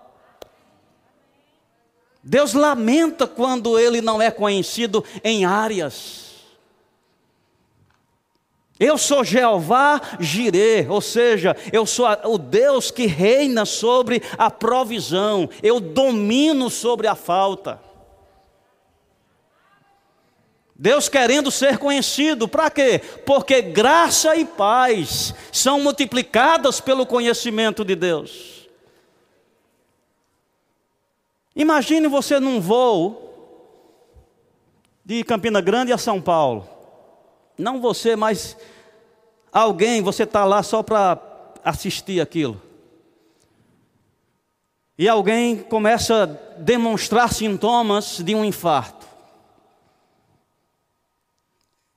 Deus 2.23 2.53
lamenta 2.53 3.27
quando 3.27 3.77
ele 3.77 3.99
não 3.99 4.21
é 4.21 4.31
conhecido 4.31 5.03
em 5.21 5.43
áreas 5.43 6.24
eu 8.79 8.97
sou 8.97 9.23
Jeová 9.23 10.01
Jirê, 10.19 10.85
ou 10.89 10.99
seja, 10.99 11.55
eu 11.71 11.85
sou 11.85 12.07
o 12.25 12.38
Deus 12.38 12.91
que 12.91 13.05
reina 13.05 13.65
sobre 13.65 14.21
a 14.38 14.51
provisão, 14.51 15.49
eu 15.63 15.79
domino 15.79 16.69
sobre 16.69 17.07
a 17.07 17.15
falta. 17.15 17.79
Deus 20.77 21.07
querendo 21.07 21.49
ser 21.49 21.77
conhecido, 21.77 22.49
para 22.49 22.69
quê? 22.69 22.99
Porque 23.25 23.61
graça 23.61 24.35
e 24.35 24.43
paz 24.43 25.33
são 25.49 25.79
multiplicadas 25.79 26.81
pelo 26.81 27.05
conhecimento 27.05 27.85
de 27.85 27.95
Deus. 27.95 28.67
Imagine 31.55 32.09
você 32.09 32.41
num 32.41 32.59
voo 32.59 33.21
de 35.05 35.23
Campina 35.23 35.61
Grande 35.61 35.93
a 35.93 35.97
São 35.97 36.19
Paulo. 36.19 36.74
Não 37.57 37.79
você, 37.79 38.15
mas 38.15 38.57
alguém, 39.51 40.01
você 40.01 40.23
está 40.23 40.43
lá 40.43 40.61
só 40.61 40.83
para 40.83 41.19
assistir 41.63 42.19
aquilo. 42.19 42.61
E 44.97 45.09
alguém 45.09 45.57
começa 45.57 46.23
a 46.23 46.25
demonstrar 46.59 47.33
sintomas 47.33 48.19
de 48.19 48.33
um 48.33 48.45
infarto. 48.45 49.05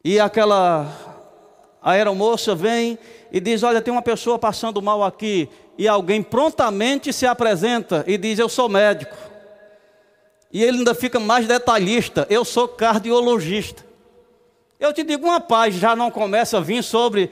E 0.03 0.19
aquela 0.19 0.87
aeromoça 1.83 2.55
vem 2.55 2.99
e 3.31 3.41
diz: 3.41 3.63
Olha, 3.63 3.83
tem 3.83 3.93
uma 3.93 4.03
pessoa 4.03 4.39
passando 4.39 4.83
mal 4.83 5.03
aqui. 5.05 5.49
E 5.77 5.87
alguém 5.87 6.23
prontamente 6.23 7.13
se 7.13 7.27
apresenta 7.27 8.05
e 8.07 8.19
diz: 8.19 8.39
Eu 8.39 8.49
sou 8.49 8.69
médico. 8.69 9.17
E 10.53 10.63
ele 10.63 10.79
ainda 10.79 10.95
fica 10.95 11.21
mais 11.21 11.47
detalhista: 11.47 12.27
Eu 12.29 12.45
sou 12.45 12.67
cardiologista. 12.67 13.88
Eu 14.79 14.93
te 14.93 15.03
digo, 15.03 15.27
uma 15.27 15.41
paz 15.41 15.75
já 15.75 15.97
não 15.97 16.11
começa 16.11 16.59
a 16.59 16.61
vir 16.61 16.85
sobre, 16.85 17.31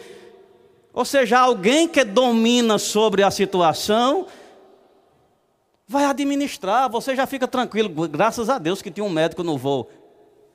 ou 0.93 1.05
seja, 1.05 1.39
alguém 1.39 1.87
que 1.87 2.03
domina 2.03 2.77
sobre 2.77 3.23
a 3.23 3.31
situação, 3.31 4.27
vai 5.87 6.05
administrar, 6.05 6.91
você 6.91 7.15
já 7.15 7.25
fica 7.25 7.47
tranquilo, 7.47 7.89
graças 8.09 8.51
a 8.51 8.59
Deus 8.59 8.83
que 8.83 8.91
tinha 8.91 9.05
um 9.05 9.11
médico 9.11 9.45
no 9.45 9.57
voo. 9.57 9.89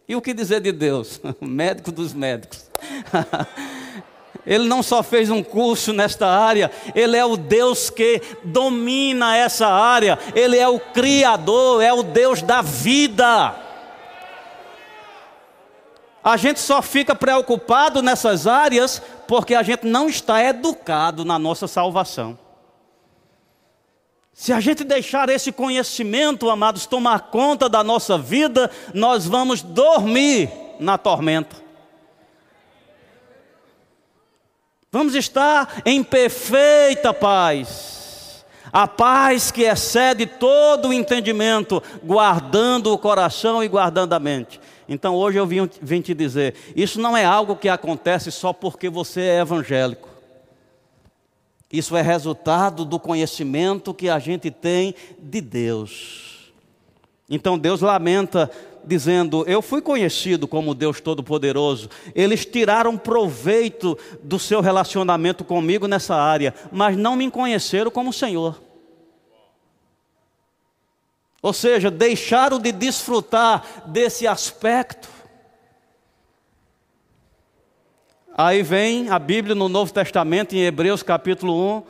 E 0.06 0.16
o 0.16 0.22
que 0.22 0.34
dizer 0.34 0.60
de 0.60 0.74
Deus? 0.74 1.22
médico 1.40 1.92
dos 1.92 2.14
médicos. 2.14 2.70
Ele 4.46 4.68
não 4.68 4.84
só 4.84 5.02
fez 5.02 5.30
um 5.30 5.44
curso 5.44 5.94
nesta 5.94 6.28
área, 6.28 6.72
ele 6.96 7.16
é 7.16 7.24
o 7.24 7.38
Deus 7.38 7.92
que 7.92 8.20
domina 8.44 9.38
essa 9.38 9.68
área, 9.68 10.18
ele 10.34 10.58
é 10.58 10.68
o 10.68 10.80
Criador, 10.80 11.80
é 11.84 11.94
o 11.94 12.02
Deus 12.02 12.42
da 12.42 12.60
vida. 12.60 13.56
A 16.24 16.38
gente 16.38 16.60
só 16.60 16.82
fica 16.82 17.16
preocupado 17.16 18.02
nessas 18.02 18.46
áreas 18.46 19.02
porque 19.28 19.56
a 19.56 19.64
gente 19.64 19.88
não 19.88 20.08
está 20.08 20.44
educado 20.44 21.26
na 21.26 21.40
nossa 21.40 21.68
salvação. 21.68 22.38
Se 24.34 24.54
a 24.54 24.60
gente 24.60 24.84
deixar 24.84 25.30
esse 25.30 25.52
conhecimento, 25.52 26.50
amados, 26.50 26.86
tomar 26.86 27.32
conta 27.32 27.68
da 27.68 27.84
nossa 27.84 28.18
vida, 28.18 28.72
nós 28.94 29.26
vamos 29.26 29.62
dormir 29.62 30.50
na 30.80 30.98
tormenta. 30.98 31.58
Vamos 34.92 35.16
estar 35.16 35.82
em 35.86 36.04
perfeita 36.04 37.14
paz. 37.14 38.46
A 38.74 38.88
paz 38.88 39.52
que 39.52 39.64
excede 39.64 40.26
todo 40.26 40.90
o 40.90 40.94
entendimento, 40.94 41.82
guardando 42.04 42.94
o 42.94 42.98
coração 42.98 43.64
e 43.64 43.68
guardando 43.68 44.14
a 44.14 44.20
mente. 44.20 44.60
Então 44.94 45.16
hoje 45.16 45.38
eu 45.38 45.48
vim, 45.48 45.70
vim 45.82 46.02
te 46.02 46.14
dizer: 46.14 46.54
isso 46.76 47.00
não 47.00 47.16
é 47.16 47.24
algo 47.24 47.56
que 47.56 47.70
acontece 47.70 48.30
só 48.30 48.52
porque 48.52 48.90
você 48.90 49.22
é 49.22 49.40
evangélico. 49.40 50.10
Isso 51.72 51.96
é 51.96 52.02
resultado 52.02 52.84
do 52.84 53.00
conhecimento 53.00 53.94
que 53.94 54.10
a 54.10 54.20
gente 54.20 54.52
tem 54.52 54.94
de 55.18 55.40
Deus. 55.40 56.52
Então 57.30 57.58
Deus 57.58 57.80
lamenta 57.80 58.52
dizendo: 58.84 59.46
Eu 59.48 59.62
fui 59.62 59.82
conhecido 59.82 60.46
como 60.46 60.76
Deus 60.76 61.00
Todo-Poderoso. 61.00 61.90
Eles 62.14 62.46
tiraram 62.46 62.98
proveito 62.98 63.98
do 64.22 64.38
seu 64.38 64.60
relacionamento 64.60 65.46
comigo 65.46 65.88
nessa 65.88 66.16
área, 66.18 66.54
mas 66.70 66.98
não 66.98 67.16
me 67.16 67.32
conheceram 67.32 67.90
como 67.90 68.12
Senhor. 68.12 68.62
Ou 71.42 71.54
seja, 71.54 71.90
deixaram 71.90 72.60
de 72.60 72.72
desfrutar 72.72 73.84
desse 73.88 74.28
aspecto. 74.28 75.10
Aí 78.38 78.62
vem 78.62 79.10
a 79.10 79.18
Bíblia 79.18 79.56
no 79.56 79.68
Novo 79.68 79.92
Testamento, 79.92 80.56
em 80.56 80.64
Hebreus 80.64 81.04
capítulo 81.04 81.78
1, 81.78 81.84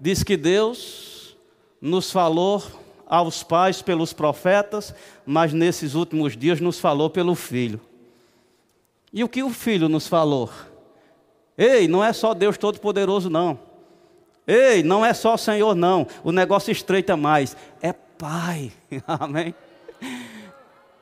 diz 0.00 0.22
que 0.22 0.36
Deus 0.36 1.36
nos 1.80 2.10
falou 2.10 2.62
aos 3.06 3.42
pais 3.42 3.82
pelos 3.82 4.12
profetas, 4.12 4.94
mas 5.26 5.52
nesses 5.52 5.94
últimos 5.94 6.36
dias 6.36 6.60
nos 6.60 6.78
falou 6.78 7.10
pelo 7.10 7.34
Filho. 7.34 7.80
E 9.12 9.22
o 9.22 9.28
que 9.28 9.42
o 9.42 9.50
Filho 9.50 9.88
nos 9.88 10.06
falou? 10.06 10.48
Ei, 11.58 11.86
não 11.86 12.02
é 12.02 12.12
só 12.12 12.32
Deus 12.32 12.56
Todo-Poderoso, 12.56 13.28
não. 13.28 13.58
Ei, 14.46 14.82
não 14.82 15.04
é 15.04 15.12
só 15.12 15.34
o 15.34 15.38
Senhor, 15.38 15.74
não. 15.74 16.06
O 16.24 16.32
negócio 16.32 16.72
estreita 16.72 17.16
mais. 17.16 17.56
É 17.82 17.92
Pai. 18.22 18.70
Amém? 19.04 19.52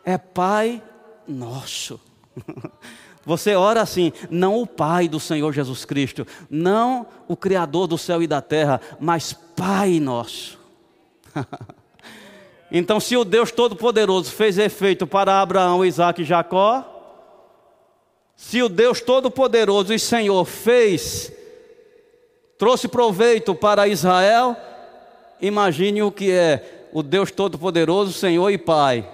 É 0.02 0.16
Pai 0.16 0.82
nosso. 1.28 2.00
Você 3.26 3.54
ora 3.54 3.82
assim, 3.82 4.10
não 4.30 4.62
o 4.62 4.66
Pai 4.66 5.06
do 5.06 5.20
Senhor 5.20 5.52
Jesus 5.52 5.84
Cristo, 5.84 6.26
não 6.48 7.06
o 7.28 7.36
Criador 7.36 7.86
do 7.86 7.98
céu 7.98 8.22
e 8.22 8.26
da 8.26 8.40
terra, 8.40 8.80
mas 8.98 9.34
Pai 9.34 10.00
nosso. 10.00 10.58
então, 12.72 12.98
se 12.98 13.14
o 13.18 13.22
Deus 13.22 13.52
Todo-Poderoso 13.52 14.32
fez 14.32 14.56
efeito 14.56 15.06
para 15.06 15.42
Abraão, 15.42 15.84
Isaac 15.84 16.22
e 16.22 16.24
Jacó, 16.24 16.86
se 18.34 18.62
o 18.62 18.68
Deus 18.70 19.02
Todo-Poderoso 19.02 19.92
e 19.92 19.98
Senhor 19.98 20.46
fez, 20.46 21.30
trouxe 22.56 22.88
proveito 22.88 23.54
para 23.54 23.86
Israel, 23.86 24.56
imagine 25.38 26.02
o 26.02 26.10
que 26.10 26.30
é 26.30 26.79
o 26.92 27.02
Deus 27.02 27.30
Todo-Poderoso, 27.30 28.12
Senhor 28.12 28.50
e 28.50 28.58
Pai, 28.58 29.08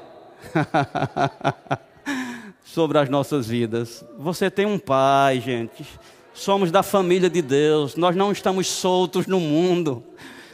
sobre 2.65 2.99
as 2.99 3.09
nossas 3.09 3.47
vidas. 3.47 4.05
Você 4.19 4.51
tem 4.51 4.67
um 4.67 4.79
Pai, 4.79 5.41
gente. 5.41 5.85
Somos 6.35 6.71
da 6.71 6.83
família 6.83 7.31
de 7.31 7.41
Deus. 7.41 7.97
Nós 7.97 8.15
não 8.15 8.31
estamos 8.31 8.67
soltos 8.67 9.27
no 9.27 9.41
mundo. 9.41 10.05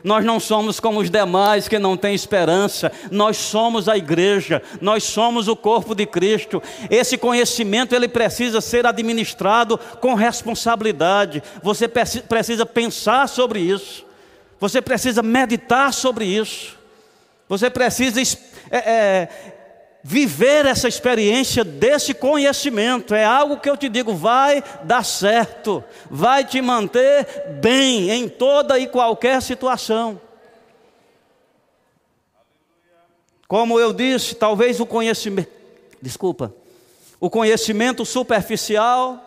Nós 0.04 0.24
não 0.24 0.40
somos 0.40 0.80
como 0.80 1.00
os 1.00 1.10
demais 1.10 1.68
que 1.68 1.78
não 1.78 1.96
têm 1.96 2.14
esperança. 2.14 2.90
Nós 3.10 3.36
somos 3.36 3.88
a 3.88 3.96
igreja, 3.96 4.62
nós 4.80 5.04
somos 5.04 5.48
o 5.48 5.54
corpo 5.54 5.94
de 5.94 6.06
Cristo. 6.06 6.62
Esse 6.90 7.16
conhecimento 7.16 7.94
ele 7.94 8.08
precisa 8.08 8.60
ser 8.60 8.86
administrado 8.86 9.78
com 10.00 10.14
responsabilidade. 10.14 11.42
Você 11.62 11.88
precisa 11.88 12.66
pensar 12.66 13.28
sobre 13.28 13.60
isso. 13.60 14.04
Você 14.58 14.80
precisa 14.80 15.22
meditar 15.22 15.92
sobre 15.92 16.24
isso. 16.24 16.81
Você 17.52 17.68
precisa 17.68 18.18
é, 18.70 18.78
é, 18.78 19.28
viver 20.02 20.64
essa 20.64 20.88
experiência 20.88 21.62
desse 21.62 22.14
conhecimento. 22.14 23.14
É 23.14 23.26
algo 23.26 23.58
que 23.58 23.68
eu 23.68 23.76
te 23.76 23.90
digo, 23.90 24.14
vai 24.14 24.64
dar 24.84 25.04
certo, 25.04 25.84
vai 26.10 26.46
te 26.46 26.62
manter 26.62 27.26
bem 27.60 28.08
em 28.08 28.26
toda 28.26 28.78
e 28.78 28.86
qualquer 28.86 29.42
situação. 29.42 30.18
Como 33.46 33.78
eu 33.78 33.92
disse, 33.92 34.34
talvez 34.34 34.80
o 34.80 34.86
conhecimento, 34.86 35.50
desculpa, 36.00 36.54
o 37.20 37.28
conhecimento 37.28 38.02
superficial 38.06 39.22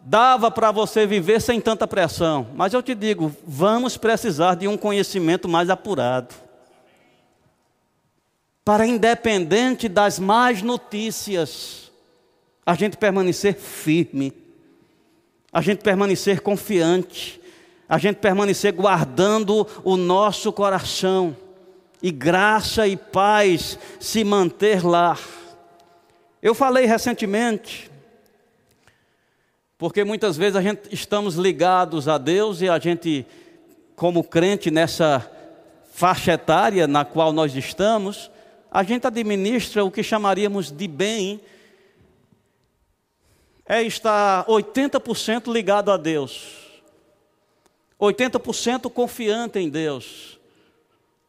dava 0.00 0.50
para 0.50 0.70
você 0.70 1.06
viver 1.06 1.42
sem 1.42 1.60
tanta 1.60 1.86
pressão, 1.86 2.46
mas 2.54 2.72
eu 2.72 2.82
te 2.82 2.94
digo, 2.94 3.36
vamos 3.46 3.98
precisar 3.98 4.54
de 4.54 4.66
um 4.66 4.78
conhecimento 4.78 5.46
mais 5.46 5.68
apurado 5.68 6.43
para 8.64 8.86
independente 8.86 9.88
das 9.88 10.18
más 10.18 10.62
notícias, 10.62 11.92
a 12.64 12.74
gente 12.74 12.96
permanecer 12.96 13.54
firme, 13.54 14.32
a 15.52 15.60
gente 15.60 15.82
permanecer 15.82 16.40
confiante, 16.40 17.40
a 17.86 17.98
gente 17.98 18.16
permanecer 18.16 18.72
guardando 18.72 19.66
o 19.84 19.96
nosso 19.96 20.50
coração, 20.52 21.36
e 22.02 22.10
graça 22.10 22.86
e 22.86 22.96
paz 22.96 23.78
se 23.98 24.24
manter 24.24 24.84
lá. 24.84 25.18
Eu 26.42 26.54
falei 26.54 26.84
recentemente, 26.84 27.90
porque 29.78 30.04
muitas 30.04 30.36
vezes 30.36 30.56
a 30.56 30.62
gente 30.62 30.92
estamos 30.92 31.36
ligados 31.36 32.06
a 32.06 32.18
Deus 32.18 32.60
e 32.60 32.68
a 32.68 32.78
gente, 32.78 33.26
como 33.96 34.22
crente 34.22 34.70
nessa 34.70 35.30
faixa 35.92 36.32
etária 36.32 36.86
na 36.86 37.06
qual 37.06 37.32
nós 37.32 37.54
estamos, 37.54 38.30
a 38.74 38.82
gente 38.82 39.06
administra 39.06 39.84
o 39.84 39.90
que 39.90 40.02
chamaríamos 40.02 40.72
de 40.72 40.88
bem, 40.88 41.40
é 43.64 43.80
estar 43.84 44.44
80% 44.46 45.50
ligado 45.52 45.92
a 45.92 45.96
Deus, 45.96 46.82
80% 48.00 48.90
confiante 48.90 49.60
em 49.60 49.68
Deus, 49.68 50.40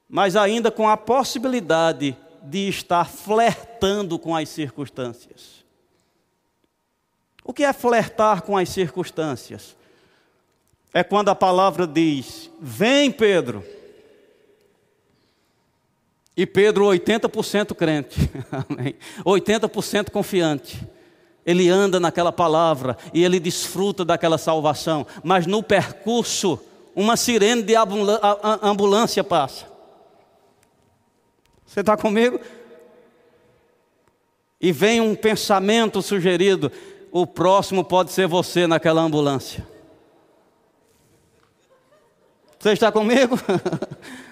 mas 0.10 0.36
ainda 0.36 0.72
com 0.72 0.90
a 0.90 0.98
possibilidade 0.98 2.18
de 2.42 2.68
estar 2.68 3.08
flertando 3.08 4.18
com 4.18 4.36
as 4.36 4.50
circunstâncias. 4.50 5.64
O 7.44 7.54
que 7.54 7.64
é 7.64 7.72
flertar 7.72 8.42
com 8.42 8.58
as 8.58 8.70
circunstâncias? 8.70 9.76
É 10.92 11.04
quando 11.04 11.30
a 11.30 11.36
palavra 11.36 11.86
diz: 11.86 12.50
Vem, 12.60 13.12
Pedro. 13.12 13.64
E 16.38 16.46
Pedro, 16.46 16.86
80% 16.86 17.74
crente, 17.74 18.30
amém? 18.70 18.96
80% 19.26 20.10
confiante. 20.10 20.86
Ele 21.46 21.70
anda 21.70 22.00
naquela 22.00 22.32
palavra 22.32 22.98
e 23.14 23.24
ele 23.24 23.40
desfruta 23.40 24.04
daquela 24.04 24.38
salvação, 24.38 25.06
mas 25.24 25.46
no 25.46 25.62
percurso, 25.64 26.60
uma 26.96 27.16
sirene 27.16 27.62
de 27.62 27.76
ambulância 28.62 29.24
passa. 29.24 29.68
Você 31.66 31.82
está 31.82 31.96
comigo? 31.96 32.40
E 34.60 34.72
vem 34.72 35.00
um 35.00 35.14
pensamento 35.14 36.02
sugerido: 36.02 36.72
o 37.12 37.28
próximo 37.28 37.84
pode 37.84 38.12
ser 38.12 38.28
você 38.28 38.66
naquela 38.66 39.02
ambulância. 39.02 39.66
Você 42.60 42.72
está 42.72 42.92
comigo? 42.92 43.38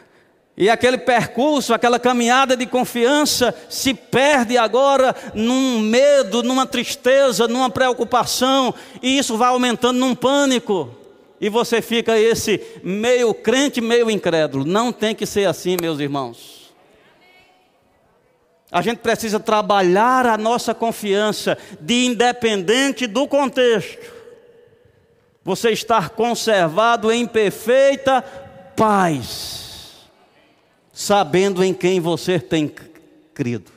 E 0.55 0.69
aquele 0.69 0.99
percurso, 0.99 1.73
aquela 1.73 1.99
caminhada 1.99 2.55
de 2.55 2.67
confiança 2.67 3.55
se 3.67 3.93
perde 3.93 4.55
agora 4.55 5.15
num 5.33 5.79
medo, 5.79 6.43
numa 6.43 6.67
tristeza, 6.67 7.47
numa 7.47 7.71
preocupação, 7.71 8.73
e 9.01 9.17
isso 9.17 9.35
vai 9.35 9.49
aumentando 9.49 9.97
num 9.97 10.13
pânico. 10.13 10.95
E 11.41 11.49
você 11.49 11.81
fica 11.81 12.17
esse 12.17 12.61
meio 12.83 13.33
crente, 13.33 13.81
meio 13.81 14.09
incrédulo. 14.11 14.63
Não 14.63 14.91
tem 14.91 15.15
que 15.15 15.25
ser 15.25 15.45
assim, 15.45 15.75
meus 15.81 15.99
irmãos. 15.99 16.71
A 18.71 18.81
gente 18.81 18.99
precisa 18.99 19.39
trabalhar 19.39 20.25
a 20.25 20.37
nossa 20.37 20.73
confiança 20.73 21.57
de 21.81 22.05
independente 22.05 23.07
do 23.07 23.27
contexto. 23.27 24.13
Você 25.43 25.71
estar 25.71 26.11
conservado 26.11 27.11
em 27.11 27.25
perfeita 27.27 28.21
paz 28.75 29.62
sabendo 30.93 31.63
em 31.63 31.73
quem 31.73 31.99
você 31.99 32.39
tem 32.39 32.71
crido. 33.33 33.71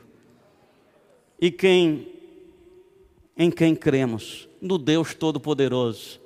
E 1.41 1.51
quem 1.51 2.13
em 3.39 3.51
quem 3.51 3.75
cremos, 3.75 4.49
no 4.63 4.79
Deus 4.79 5.13
Todo-Poderoso. 5.13 6.19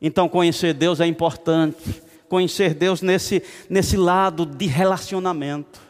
Então 0.00 0.28
conhecer 0.28 0.74
Deus 0.74 1.00
é 1.00 1.06
importante, 1.06 2.02
conhecer 2.28 2.74
Deus 2.74 3.00
nesse 3.00 3.42
nesse 3.68 3.96
lado 3.96 4.46
de 4.46 4.66
relacionamento. 4.66 5.80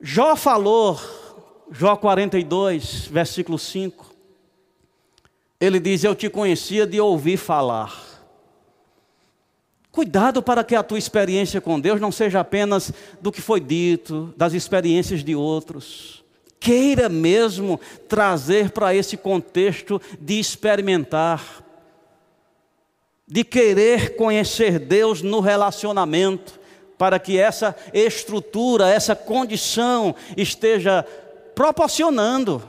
Jó 0.00 0.36
falou, 0.36 0.98
Jó 1.70 1.96
42, 1.96 3.06
versículo 3.06 3.58
5. 3.58 4.14
Ele 5.60 5.78
diz: 5.78 6.02
Eu 6.04 6.14
te 6.14 6.30
conhecia 6.30 6.86
de 6.86 6.98
ouvir 6.98 7.36
falar 7.36 8.09
Cuidado 9.92 10.40
para 10.40 10.62
que 10.62 10.76
a 10.76 10.82
tua 10.84 10.98
experiência 10.98 11.60
com 11.60 11.80
Deus 11.80 12.00
não 12.00 12.12
seja 12.12 12.40
apenas 12.40 12.92
do 13.20 13.32
que 13.32 13.42
foi 13.42 13.58
dito, 13.60 14.32
das 14.36 14.52
experiências 14.52 15.24
de 15.24 15.34
outros. 15.34 16.24
Queira 16.60 17.08
mesmo 17.08 17.80
trazer 18.08 18.70
para 18.70 18.94
esse 18.94 19.16
contexto 19.16 20.00
de 20.20 20.38
experimentar, 20.38 21.64
de 23.26 23.42
querer 23.42 24.14
conhecer 24.14 24.78
Deus 24.78 25.22
no 25.22 25.40
relacionamento, 25.40 26.60
para 26.96 27.18
que 27.18 27.38
essa 27.38 27.74
estrutura, 27.94 28.88
essa 28.88 29.16
condição 29.16 30.14
esteja 30.36 31.02
proporcionando 31.54 32.62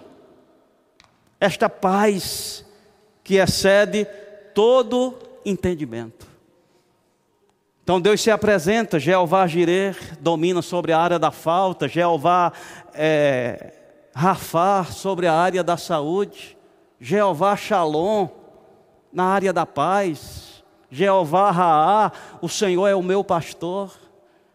esta 1.40 1.70
paz 1.70 2.66
que 3.24 3.36
excede 3.36 4.08
todo 4.56 5.18
entendimento. 5.44 6.31
Então 7.84 8.00
Deus 8.00 8.22
se 8.22 8.30
apresenta, 8.30 9.00
Jeová 9.00 9.48
Jireh 9.48 9.96
domina 10.20 10.62
sobre 10.62 10.94
a 10.94 11.00
área 11.00 11.18
da 11.18 11.32
falta, 11.32 11.88
Jeová 11.88 12.54
é, 12.94 13.74
Rafá 14.14 14.84
sobre 14.86 15.26
a 15.26 15.34
área 15.34 15.64
da 15.64 15.78
saúde, 15.78 16.58
Jeová 17.00 17.56
Shalom 17.56 18.28
na 19.12 19.26
área 19.26 19.52
da 19.52 19.66
paz, 19.66 20.64
Jeová 20.92 21.50
Raá, 21.50 22.12
o 22.42 22.48
Senhor 22.48 22.88
é 22.88 22.96
o 22.96 23.02
meu 23.02 23.24
pastor, 23.24 23.92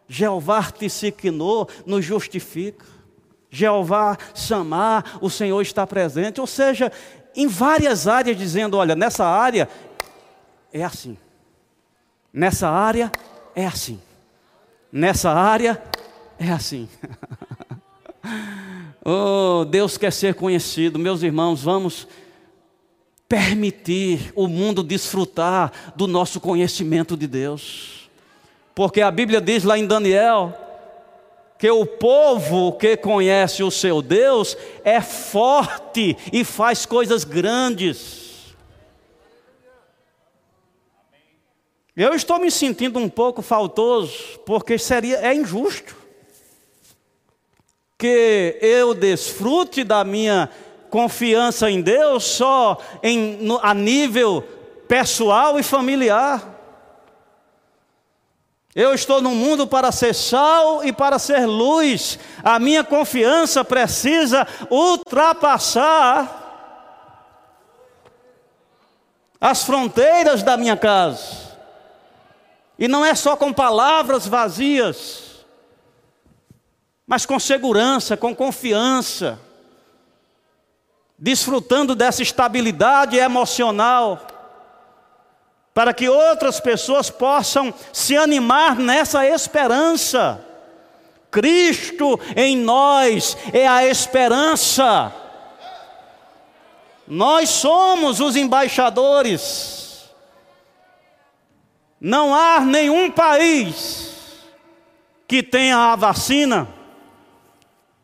Jeová 0.07 0.63
Tissiknô 0.71 1.67
nos 1.85 2.05
justifica, 2.05 2.85
Jeová 3.49 4.17
Samar, 4.33 5.17
o 5.21 5.29
Senhor 5.29 5.61
está 5.61 5.85
presente, 5.85 6.39
ou 6.39 6.47
seja, 6.47 6.91
em 7.35 7.47
várias 7.47 8.07
áreas 8.07 8.37
dizendo, 8.37 8.77
olha, 8.77 8.95
nessa 8.95 9.25
área 9.25 9.67
é 10.71 10.83
assim. 10.83 11.17
Nessa 12.37 12.69
área 12.69 13.11
é 13.55 13.65
assim. 13.65 13.99
Nessa 14.91 15.31
área 15.31 15.81
é 16.37 16.51
assim. 16.51 16.87
oh, 19.03 19.65
Deus 19.65 19.97
quer 19.97 20.13
ser 20.13 20.35
conhecido. 20.35 20.99
Meus 20.99 21.23
irmãos, 21.23 21.63
vamos 21.63 22.07
permitir 23.27 24.31
o 24.35 24.47
mundo 24.47 24.83
desfrutar 24.83 25.71
do 25.95 26.05
nosso 26.05 26.39
conhecimento 26.39 27.17
de 27.17 27.25
Deus. 27.25 28.07
Porque 28.75 29.01
a 29.01 29.09
Bíblia 29.09 29.41
diz 29.41 29.63
lá 29.63 29.75
em 29.75 29.87
Daniel 29.87 30.55
que 31.57 31.71
o 31.71 31.87
povo 31.87 32.73
que 32.73 32.95
conhece 32.97 33.63
o 33.63 33.71
seu 33.71 33.99
Deus 33.99 34.55
é 34.83 35.01
forte 35.01 36.15
e 36.31 36.43
faz 36.43 36.85
coisas 36.85 37.23
grandes. 37.23 38.26
Eu 41.97 42.13
estou 42.13 42.37
me 42.37 42.51
sentindo 42.51 42.99
um 42.99 43.09
pouco 43.09 43.41
faltoso, 43.41 44.39
porque 44.45 44.77
seria 44.77 45.17
é 45.17 45.33
injusto 45.33 45.95
que 47.97 48.55
eu 48.61 48.93
desfrute 48.93 49.83
da 49.83 50.03
minha 50.03 50.47
confiança 50.91 51.71
em 51.71 51.81
Deus 51.81 52.23
só 52.23 52.77
em, 53.01 53.37
no, 53.37 53.59
a 53.63 53.73
nível 53.73 54.43
pessoal 54.87 55.57
e 55.57 55.63
familiar. 55.63 56.55
Eu 58.75 58.93
estou 58.93 59.19
no 59.19 59.31
mundo 59.31 59.65
para 59.65 59.91
ser 59.91 60.13
sal 60.13 60.85
e 60.85 60.93
para 60.93 61.17
ser 61.17 61.47
luz. 61.47 62.19
A 62.43 62.59
minha 62.59 62.83
confiança 62.83 63.65
precisa 63.65 64.47
ultrapassar 64.69 66.43
as 69.41 69.63
fronteiras 69.63 70.43
da 70.43 70.55
minha 70.55 70.77
casa. 70.77 71.46
E 72.77 72.87
não 72.87 73.03
é 73.03 73.15
só 73.15 73.35
com 73.35 73.51
palavras 73.51 74.27
vazias, 74.27 75.45
mas 77.05 77.25
com 77.25 77.39
segurança, 77.39 78.15
com 78.15 78.35
confiança, 78.35 79.39
desfrutando 81.17 81.95
dessa 81.95 82.21
estabilidade 82.21 83.17
emocional 83.17 84.27
para 85.77 85.93
que 85.93 86.09
outras 86.09 86.59
pessoas 86.59 87.11
possam 87.11 87.71
se 87.93 88.17
animar 88.17 88.75
nessa 88.77 89.27
esperança. 89.27 90.43
Cristo 91.29 92.19
em 92.35 92.57
nós 92.57 93.37
é 93.53 93.67
a 93.67 93.85
esperança. 93.85 95.13
Nós 97.07 97.49
somos 97.49 98.19
os 98.19 98.35
embaixadores. 98.35 99.76
Não 101.99 102.33
há 102.33 102.59
nenhum 102.61 103.09
país 103.09 104.45
que 105.27 105.41
tenha 105.41 105.77
a 105.77 105.95
vacina. 105.95 106.67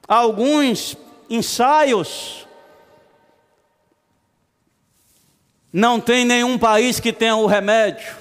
Alguns 0.08 0.98
ensaios 1.30 2.44
Não 5.74 6.00
tem 6.00 6.24
nenhum 6.24 6.56
país 6.60 7.00
que 7.00 7.12
tenha 7.12 7.36
o 7.36 7.48
remédio. 7.48 8.16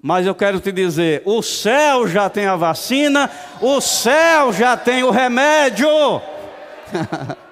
Mas 0.00 0.26
eu 0.26 0.34
quero 0.34 0.58
te 0.58 0.72
dizer: 0.72 1.20
o 1.26 1.42
céu 1.42 2.08
já 2.08 2.30
tem 2.30 2.46
a 2.46 2.56
vacina, 2.56 3.30
o 3.60 3.78
céu 3.78 4.54
já 4.54 4.74
tem 4.74 5.04
o 5.04 5.10
remédio. 5.10 5.86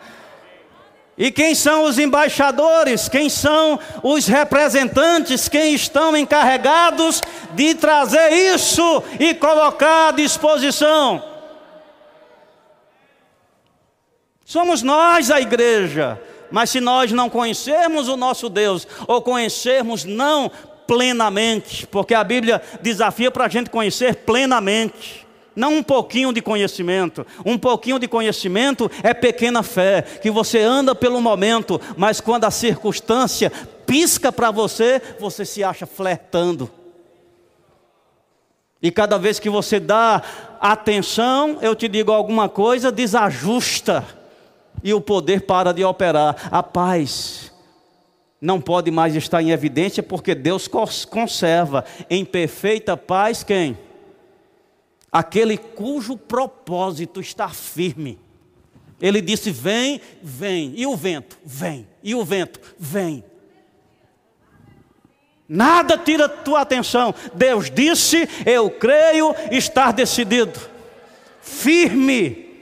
e 1.17 1.31
quem 1.31 1.55
são 1.55 1.85
os 1.85 1.99
embaixadores? 1.99 3.09
Quem 3.09 3.29
são 3.29 3.79
os 4.03 4.27
representantes? 4.27 5.49
Quem 5.49 5.75
estão 5.75 6.17
encarregados 6.17 7.21
de 7.53 7.75
trazer 7.75 8.33
isso 8.33 9.03
e 9.21 9.35
colocar 9.35 10.09
à 10.09 10.13
disposição? 10.13 11.23
Somos 14.45 14.83
nós, 14.83 15.31
a 15.31 15.41
igreja. 15.41 16.21
Mas 16.51 16.71
se 16.71 16.81
nós 16.81 17.13
não 17.13 17.31
conhecermos 17.31 18.09
o 18.09 18.17
nosso 18.17 18.49
Deus, 18.49 18.87
ou 19.07 19.23
conhecermos 19.23 20.05
não 20.05 20.51
plenamente, 20.87 21.87
porque 21.87 22.15
a 22.15 22.25
Bíblia 22.25 22.61
desafia 22.83 23.31
para 23.31 23.47
a 23.47 23.49
gente 23.49 23.71
conhecer 23.71 24.17
plenamente. 24.17 25.22
Não 25.55 25.75
um 25.75 25.83
pouquinho 25.83 26.33
de 26.33 26.41
conhecimento. 26.41 27.27
Um 27.45 27.59
pouquinho 27.59 27.99
de 27.99 28.09
conhecimento 28.09 28.91
é 29.03 29.13
pequena 29.13 29.63
fé, 29.63 30.03
que 30.03 30.31
você 30.31 30.61
anda 30.61 30.95
pelo 30.95 31.21
momento, 31.21 31.81
mas 31.97 32.21
quando 32.21 32.45
a 32.45 32.51
circunstância 32.51 33.53
pisca 33.87 34.33
para 34.33 34.51
você, 34.51 35.01
você 35.21 35.45
se 35.45 35.63
acha 35.63 35.87
flertando. 35.87 36.71
E 38.83 38.91
cada 38.91 39.17
vez 39.17 39.39
que 39.39 39.49
você 39.49 39.79
dá 39.79 40.23
atenção, 40.61 41.59
eu 41.63 41.75
te 41.75 41.87
digo 41.87 42.11
alguma 42.11 42.49
coisa, 42.49 42.91
desajusta 42.91 44.05
e 44.83 44.93
o 44.93 45.01
poder 45.01 45.43
para 45.43 45.73
de 45.73 45.85
operar. 45.85 46.49
A 46.51 46.63
paz 46.63 47.53
não 48.41 48.61
pode 48.61 48.91
mais 48.91 49.15
estar 49.15 49.41
em 49.41 49.53
evidência 49.53 50.03
porque 50.03 50.35
Deus 50.35 50.69
conserva 51.09 51.85
em 52.11 52.25
perfeita 52.25 52.97
paz 52.97 53.45
quem? 53.45 53.79
Aquele 55.13 55.59
cujo 55.59 56.17
propósito 56.17 57.21
está 57.21 57.51
firme. 57.51 58.19
Ele 59.01 59.21
disse: 59.21 59.51
Vem, 59.51 60.01
vem. 60.23 60.73
E 60.75 60.87
o 60.87 60.97
vento? 60.97 61.39
Vem. 61.45 61.87
E 62.03 62.15
o 62.15 62.25
vento? 62.25 62.59
Vem. 62.79 63.23
Nada 65.47 65.99
tira 65.99 66.29
tua 66.29 66.63
atenção. 66.63 67.15
Deus 67.35 67.71
disse: 67.71 68.27
Eu 68.47 68.71
creio 68.71 69.35
estar 69.51 69.93
decidido. 69.93 70.59
Firme 71.43 72.53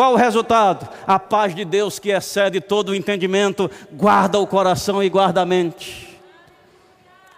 qual 0.00 0.14
o 0.14 0.16
resultado? 0.16 0.88
A 1.06 1.18
paz 1.18 1.54
de 1.54 1.64
Deus 1.64 1.98
que 1.98 2.10
excede 2.10 2.60
todo 2.60 2.88
o 2.88 2.94
entendimento, 2.94 3.70
guarda 3.92 4.38
o 4.38 4.46
coração 4.46 5.02
e 5.02 5.10
guarda 5.10 5.42
a 5.42 5.46
mente. 5.46 6.09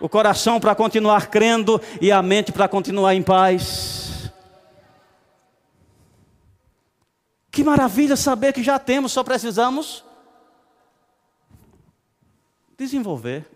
O 0.02 0.08
coração 0.08 0.58
para 0.58 0.74
continuar 0.74 1.28
crendo 1.30 1.80
e 2.00 2.10
a 2.10 2.20
mente 2.20 2.50
para 2.50 2.66
continuar 2.66 3.14
em 3.14 3.22
paz. 3.22 4.32
Que 7.52 7.62
maravilha 7.62 8.16
saber 8.16 8.52
que 8.52 8.64
já 8.64 8.80
temos, 8.80 9.12
só 9.12 9.22
precisamos 9.22 10.04
desenvolver. 12.76 13.46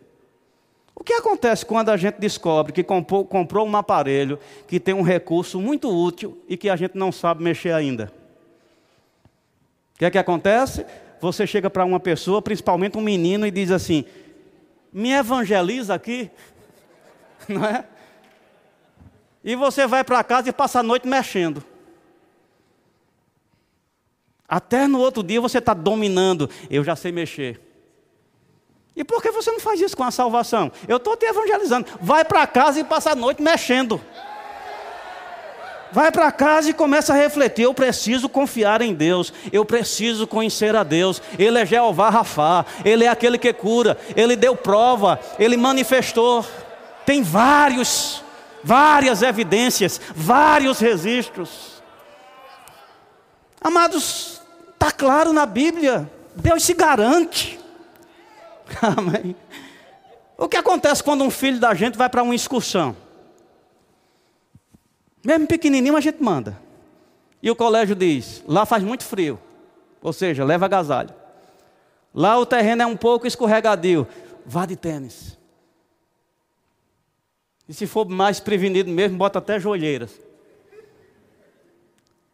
O 0.95 1.03
que 1.03 1.15
acontece 1.15 1.67
quando 1.67 1.89
a 1.89 1.97
gente 1.97 2.21
descobre 2.21 2.73
que 2.73 2.85
comprou, 2.85 3.25
comprou 3.25 3.67
um 3.67 3.77
aparelho 3.77 4.39
que 4.69 4.79
tem 4.79 4.95
um 4.95 5.03
recurso 5.03 5.61
muito 5.61 5.91
útil 5.91 6.41
e 6.49 6.57
que 6.57 6.71
a 6.71 6.77
gente 6.77 6.97
não 6.97 7.11
sabe 7.11 7.43
mexer 7.43 7.73
ainda? 7.73 8.13
O 9.97 9.99
que 9.99 10.05
é 10.05 10.11
que 10.13 10.19
acontece? 10.19 10.87
Você 11.21 11.45
chega 11.45 11.69
para 11.69 11.85
uma 11.85 11.99
pessoa, 11.99 12.41
principalmente 12.41 12.97
um 12.97 13.01
menino, 13.01 13.45
e 13.49 13.51
diz 13.51 13.73
assim: 13.73 14.05
Me 14.97 15.13
evangeliza 15.13 15.93
aqui, 15.93 16.31
não 17.47 17.63
é? 17.67 17.85
E 19.45 19.55
você 19.55 19.87
vai 19.87 20.03
para 20.03 20.25
casa 20.25 20.49
e 20.49 20.53
passa 20.55 20.81
a 20.81 20.83
noite 20.83 21.07
mexendo. 21.07 21.63
Até 24.49 24.87
no 24.87 24.99
outro 24.99 25.23
dia 25.23 25.39
você 25.39 25.59
está 25.59 25.75
dominando. 25.75 26.49
Eu 26.71 26.83
já 26.83 26.97
sei 26.97 27.13
mexer. 27.13 27.61
E 28.97 29.05
por 29.05 29.21
que 29.21 29.31
você 29.31 29.53
não 29.53 29.61
faz 29.61 29.83
isso 29.83 29.95
com 29.95 30.03
a 30.03 30.11
salvação? 30.11 30.73
Eu 30.89 30.97
estou 30.97 31.15
te 31.15 31.27
evangelizando. 31.27 31.87
Vai 32.01 32.25
para 32.25 32.47
casa 32.47 32.81
e 32.81 32.85
passa 32.85 33.11
a 33.11 33.15
noite 33.15 33.43
mexendo. 33.43 34.01
Vai 35.93 36.11
para 36.11 36.31
casa 36.33 36.71
e 36.71 36.75
começa 36.75 37.13
a 37.13 37.17
refletir. 37.17 37.65
Eu 37.65 37.75
preciso 37.75 38.29
confiar 38.29 38.83
em 38.83 38.93
Deus. 38.93 39.33
Eu 39.53 39.65
preciso 39.65 40.27
conhecer 40.27 40.75
a 40.75 40.83
Deus. 40.83 41.23
Ele 41.39 41.59
é 41.59 41.67
Jeová 41.67 42.11
Rafá. 42.11 42.65
Ele 42.85 43.05
é 43.05 43.09
aquele 43.09 43.39
que 43.39 43.53
cura. 43.53 43.97
Ele 44.15 44.37
deu 44.37 44.57
prova. 44.57 45.21
Ele 45.39 45.57
manifestou. 45.57 46.45
Tem 47.05 47.23
vários, 47.23 48.23
várias 48.63 49.23
evidências, 49.23 50.01
vários 50.15 50.81
registros. 50.81 51.83
Amados, 53.61 54.43
está 54.75 54.91
claro 54.91 55.33
na 55.33 55.47
Bíblia. 55.47 56.11
Deus 56.35 56.65
se 56.65 56.75
garante. 56.75 57.59
Amém. 58.83 59.37
O 60.37 60.49
que 60.49 60.57
acontece 60.57 61.03
quando 61.03 61.25
um 61.25 61.31
filho 61.31 61.59
da 61.59 61.73
gente 61.75 61.97
vai 61.97 62.09
para 62.09 62.23
uma 62.23 62.35
excursão? 62.35 62.95
Mesmo 65.27 65.45
pequenininho 65.45 65.97
a 65.97 66.01
gente 66.01 66.23
manda. 66.23 66.57
E 67.43 67.51
o 67.51 67.57
colégio 67.57 67.97
diz: 67.97 68.45
lá 68.47 68.65
faz 68.65 68.85
muito 68.85 69.03
frio. 69.03 69.41
Ou 70.01 70.13
seja, 70.13 70.45
leva 70.45 70.67
agasalho. 70.67 71.13
Lá 72.15 72.39
o 72.39 72.47
terreno 72.47 72.83
é 72.83 72.87
um 72.87 72.97
pouco 72.97 73.27
escorregadio. 73.27 74.07
Vá 74.47 74.65
de 74.67 74.77
tênis. 74.77 75.37
E 77.69 77.75
se 77.75 77.89
for 77.89 78.09
mais 78.09 78.39
prevenido 78.39 78.89
mesmo, 78.89 79.19
bota 79.19 79.41
até 79.41 79.59
joelheiras. 79.59 80.13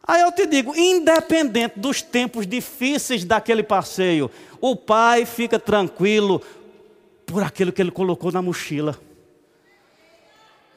Aí 0.07 0.20
eu 0.20 0.31
te 0.31 0.44
digo, 0.46 0.76
independente 0.76 1.78
dos 1.78 2.02
tempos 2.02 2.46
difíceis 2.46 3.24
daquele 3.24 3.62
passeio, 3.62 4.31
o 4.61 4.76
pai 4.76 5.24
fica 5.24 5.59
tranquilo 5.59 6.42
por 7.24 7.42
aquilo 7.42 7.72
que 7.72 7.81
ele 7.81 7.90
colocou 7.90 8.31
na 8.31 8.42
mochila. 8.42 8.98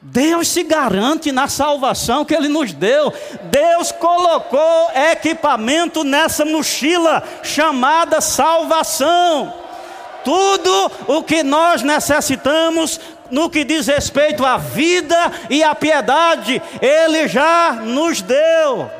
Deus 0.00 0.48
se 0.48 0.62
garante 0.62 1.32
na 1.32 1.48
salvação 1.48 2.24
que 2.24 2.34
Ele 2.34 2.48
nos 2.48 2.72
deu. 2.72 3.12
Deus 3.44 3.90
colocou 3.92 4.90
equipamento 5.12 6.04
nessa 6.04 6.44
mochila 6.44 7.22
chamada 7.42 8.20
salvação. 8.20 9.52
Tudo 10.24 10.92
o 11.06 11.22
que 11.22 11.42
nós 11.42 11.82
necessitamos 11.82 13.00
no 13.30 13.50
que 13.50 13.64
diz 13.64 13.86
respeito 13.86 14.44
à 14.44 14.56
vida 14.56 15.32
e 15.50 15.62
à 15.64 15.74
piedade, 15.74 16.62
Ele 16.80 17.26
já 17.26 17.72
nos 17.72 18.20
deu. 18.22 18.90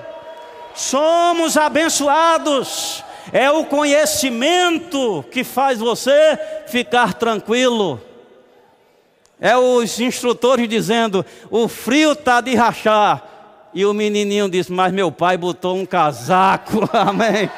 Somos 0.75 1.57
abençoados. 1.57 3.05
É 3.33 3.51
o 3.51 3.65
conhecimento 3.65 5.25
que 5.33 5.43
faz 5.43 5.79
você 5.79 6.39
ficar 6.69 7.15
tranquilo. 7.15 8.01
É 9.41 9.57
os 9.57 10.01
instrutores 10.01 10.69
dizendo: 10.69 11.25
o 11.51 11.69
frio 11.69 12.13
está 12.13 12.41
de 12.41 12.55
rachar. 12.55 13.23
E 13.75 13.85
o 13.85 13.93
menininho 13.93 14.49
disse: 14.49 14.73
Mas 14.73 14.93
meu 14.93 15.13
pai 15.13 15.37
botou 15.37 15.77
um 15.77 15.85
casaco. 15.85 16.89
Amém. 16.93 17.51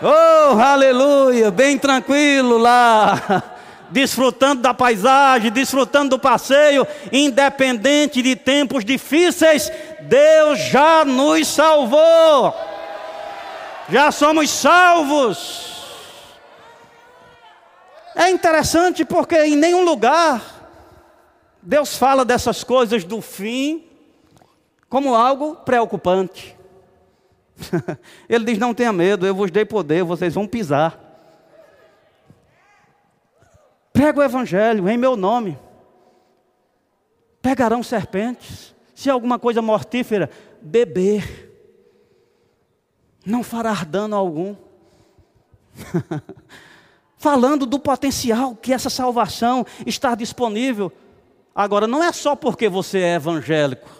Oh, 0.00 0.58
aleluia. 0.60 1.50
Bem 1.50 1.76
tranquilo 1.78 2.58
lá. 2.58 3.42
desfrutando 3.90 4.62
da 4.62 4.74
paisagem, 4.74 5.50
desfrutando 5.50 6.10
do 6.10 6.18
passeio, 6.18 6.86
independente 7.12 8.20
de 8.20 8.34
tempos 8.34 8.84
difíceis, 8.84 9.70
Deus 10.02 10.58
já 10.58 11.04
nos 11.04 11.46
salvou. 11.46 12.54
Já 13.88 14.10
somos 14.10 14.50
salvos. 14.50 15.76
É 18.14 18.30
interessante 18.30 19.04
porque 19.04 19.36
em 19.44 19.54
nenhum 19.56 19.84
lugar 19.84 20.55
Deus 21.66 21.96
fala 21.96 22.24
dessas 22.24 22.62
coisas 22.62 23.02
do 23.02 23.20
fim 23.20 23.84
como 24.88 25.16
algo 25.16 25.56
preocupante. 25.56 26.56
Ele 28.28 28.44
diz: 28.44 28.56
Não 28.56 28.72
tenha 28.72 28.92
medo, 28.92 29.26
eu 29.26 29.34
vos 29.34 29.50
dei 29.50 29.64
poder, 29.64 30.04
vocês 30.04 30.32
vão 30.32 30.46
pisar. 30.46 30.96
Prega 33.92 34.20
o 34.20 34.22
evangelho 34.22 34.88
em 34.88 34.96
meu 34.96 35.16
nome. 35.16 35.58
Pegarão 37.42 37.82
serpentes. 37.82 38.72
Se 38.94 39.10
alguma 39.10 39.36
coisa 39.36 39.60
mortífera, 39.60 40.30
beber. 40.62 41.52
Não 43.24 43.42
fará 43.42 43.74
dano 43.82 44.14
algum. 44.14 44.54
Falando 47.18 47.66
do 47.66 47.80
potencial 47.80 48.54
que 48.54 48.72
essa 48.72 48.88
salvação 48.88 49.66
está 49.84 50.14
disponível. 50.14 50.92
Agora, 51.56 51.88
não 51.88 52.04
é 52.04 52.12
só 52.12 52.36
porque 52.36 52.68
você 52.68 52.98
é 52.98 53.14
evangélico. 53.14 53.90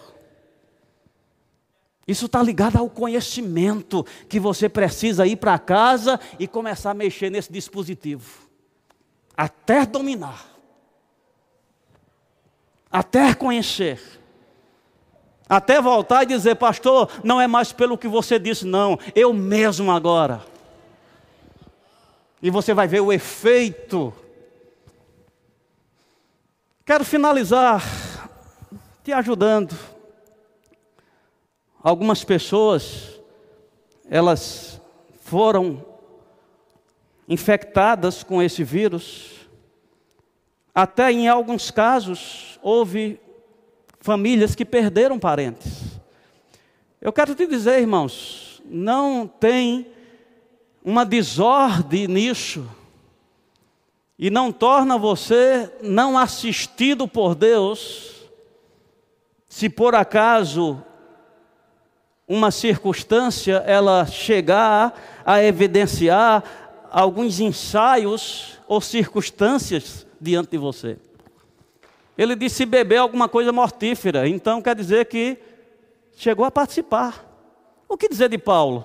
Isso 2.07 2.27
está 2.27 2.41
ligado 2.41 2.77
ao 2.77 2.89
conhecimento 2.89 4.05
que 4.29 4.39
você 4.39 4.69
precisa 4.69 5.25
ir 5.27 5.35
para 5.35 5.59
casa 5.59 6.19
e 6.39 6.47
começar 6.47 6.91
a 6.91 6.93
mexer 6.93 7.29
nesse 7.29 7.51
dispositivo 7.51 8.47
até 9.37 9.85
dominar, 9.85 10.47
até 12.91 13.35
conhecer, 13.35 14.01
até 15.47 15.79
voltar 15.79 16.23
e 16.23 16.25
dizer, 16.25 16.55
pastor, 16.55 17.11
não 17.23 17.39
é 17.39 17.45
mais 17.45 17.71
pelo 17.71 17.99
que 17.99 18.07
você 18.07 18.39
disse, 18.39 18.65
não, 18.65 18.97
eu 19.13 19.31
mesmo 19.31 19.91
agora. 19.91 20.43
E 22.41 22.49
você 22.49 22.73
vai 22.73 22.87
ver 22.87 23.01
o 23.01 23.13
efeito. 23.13 24.11
Quero 26.87 27.03
finalizar 27.03 27.83
te 29.03 29.11
ajudando. 29.11 29.77
Algumas 31.83 32.23
pessoas, 32.23 33.19
elas 34.09 34.79
foram 35.19 35.85
infectadas 37.27 38.23
com 38.23 38.41
esse 38.41 38.63
vírus. 38.63 39.49
Até 40.73 41.11
em 41.11 41.27
alguns 41.27 41.71
casos, 41.71 42.57
houve 42.63 43.19
famílias 43.99 44.55
que 44.55 44.63
perderam 44.63 45.19
parentes. 45.19 45.99
Eu 47.01 47.11
quero 47.11 47.35
te 47.35 47.45
dizer, 47.47 47.81
irmãos, 47.81 48.61
não 48.63 49.27
tem 49.27 49.87
uma 50.81 51.05
desordem 51.05 52.07
nisso, 52.07 52.65
e 54.17 54.29
não 54.31 54.51
torna 54.51 54.97
você 54.97 55.71
não 55.81 56.17
assistido 56.17 57.07
por 57.07 57.35
Deus, 57.35 58.27
se 59.47 59.69
por 59.69 59.93
acaso 59.93 60.83
uma 62.27 62.51
circunstância 62.51 63.63
ela 63.65 64.05
chegar 64.05 65.21
a 65.25 65.41
evidenciar 65.43 66.43
alguns 66.91 67.39
ensaios 67.39 68.59
ou 68.67 68.81
circunstâncias 68.81 70.05
diante 70.19 70.51
de 70.51 70.57
você. 70.57 70.97
Ele 72.17 72.35
disse 72.35 72.65
beber 72.65 72.97
alguma 72.97 73.29
coisa 73.29 73.51
mortífera, 73.51 74.27
então 74.27 74.61
quer 74.61 74.75
dizer 74.75 75.05
que 75.05 75.37
chegou 76.17 76.43
a 76.43 76.51
participar. 76.51 77.23
O 77.87 77.95
que 77.95 78.09
dizer 78.09 78.29
de 78.29 78.37
Paulo, 78.37 78.83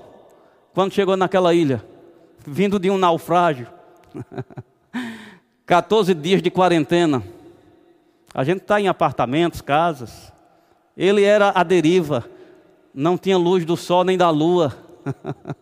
quando 0.75 0.93
chegou 0.93 1.17
naquela 1.17 1.55
ilha, 1.55 1.85
vindo 2.47 2.79
de 2.79 2.91
um 2.91 2.99
naufrágio? 2.99 3.67
14 5.73 6.13
dias 6.13 6.43
de 6.43 6.51
quarentena. 6.51 7.25
A 8.35 8.45
gente 8.45 8.61
está 8.61 8.79
em 8.79 8.89
apartamentos, 8.89 9.63
casas. 9.63 10.31
Ele 10.95 11.23
era 11.23 11.49
a 11.49 11.63
deriva, 11.63 12.29
não 12.93 13.17
tinha 13.17 13.39
luz 13.39 13.65
do 13.65 13.75
sol 13.75 14.05
nem 14.05 14.19
da 14.19 14.29
lua. 14.29 14.77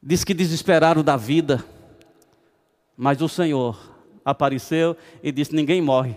Diz 0.00 0.22
que 0.22 0.32
desesperaram 0.32 1.02
da 1.02 1.16
vida, 1.16 1.64
mas 2.96 3.20
o 3.20 3.28
Senhor 3.28 3.76
apareceu 4.24 4.96
e 5.20 5.32
disse: 5.32 5.52
Ninguém 5.52 5.82
morre. 5.82 6.16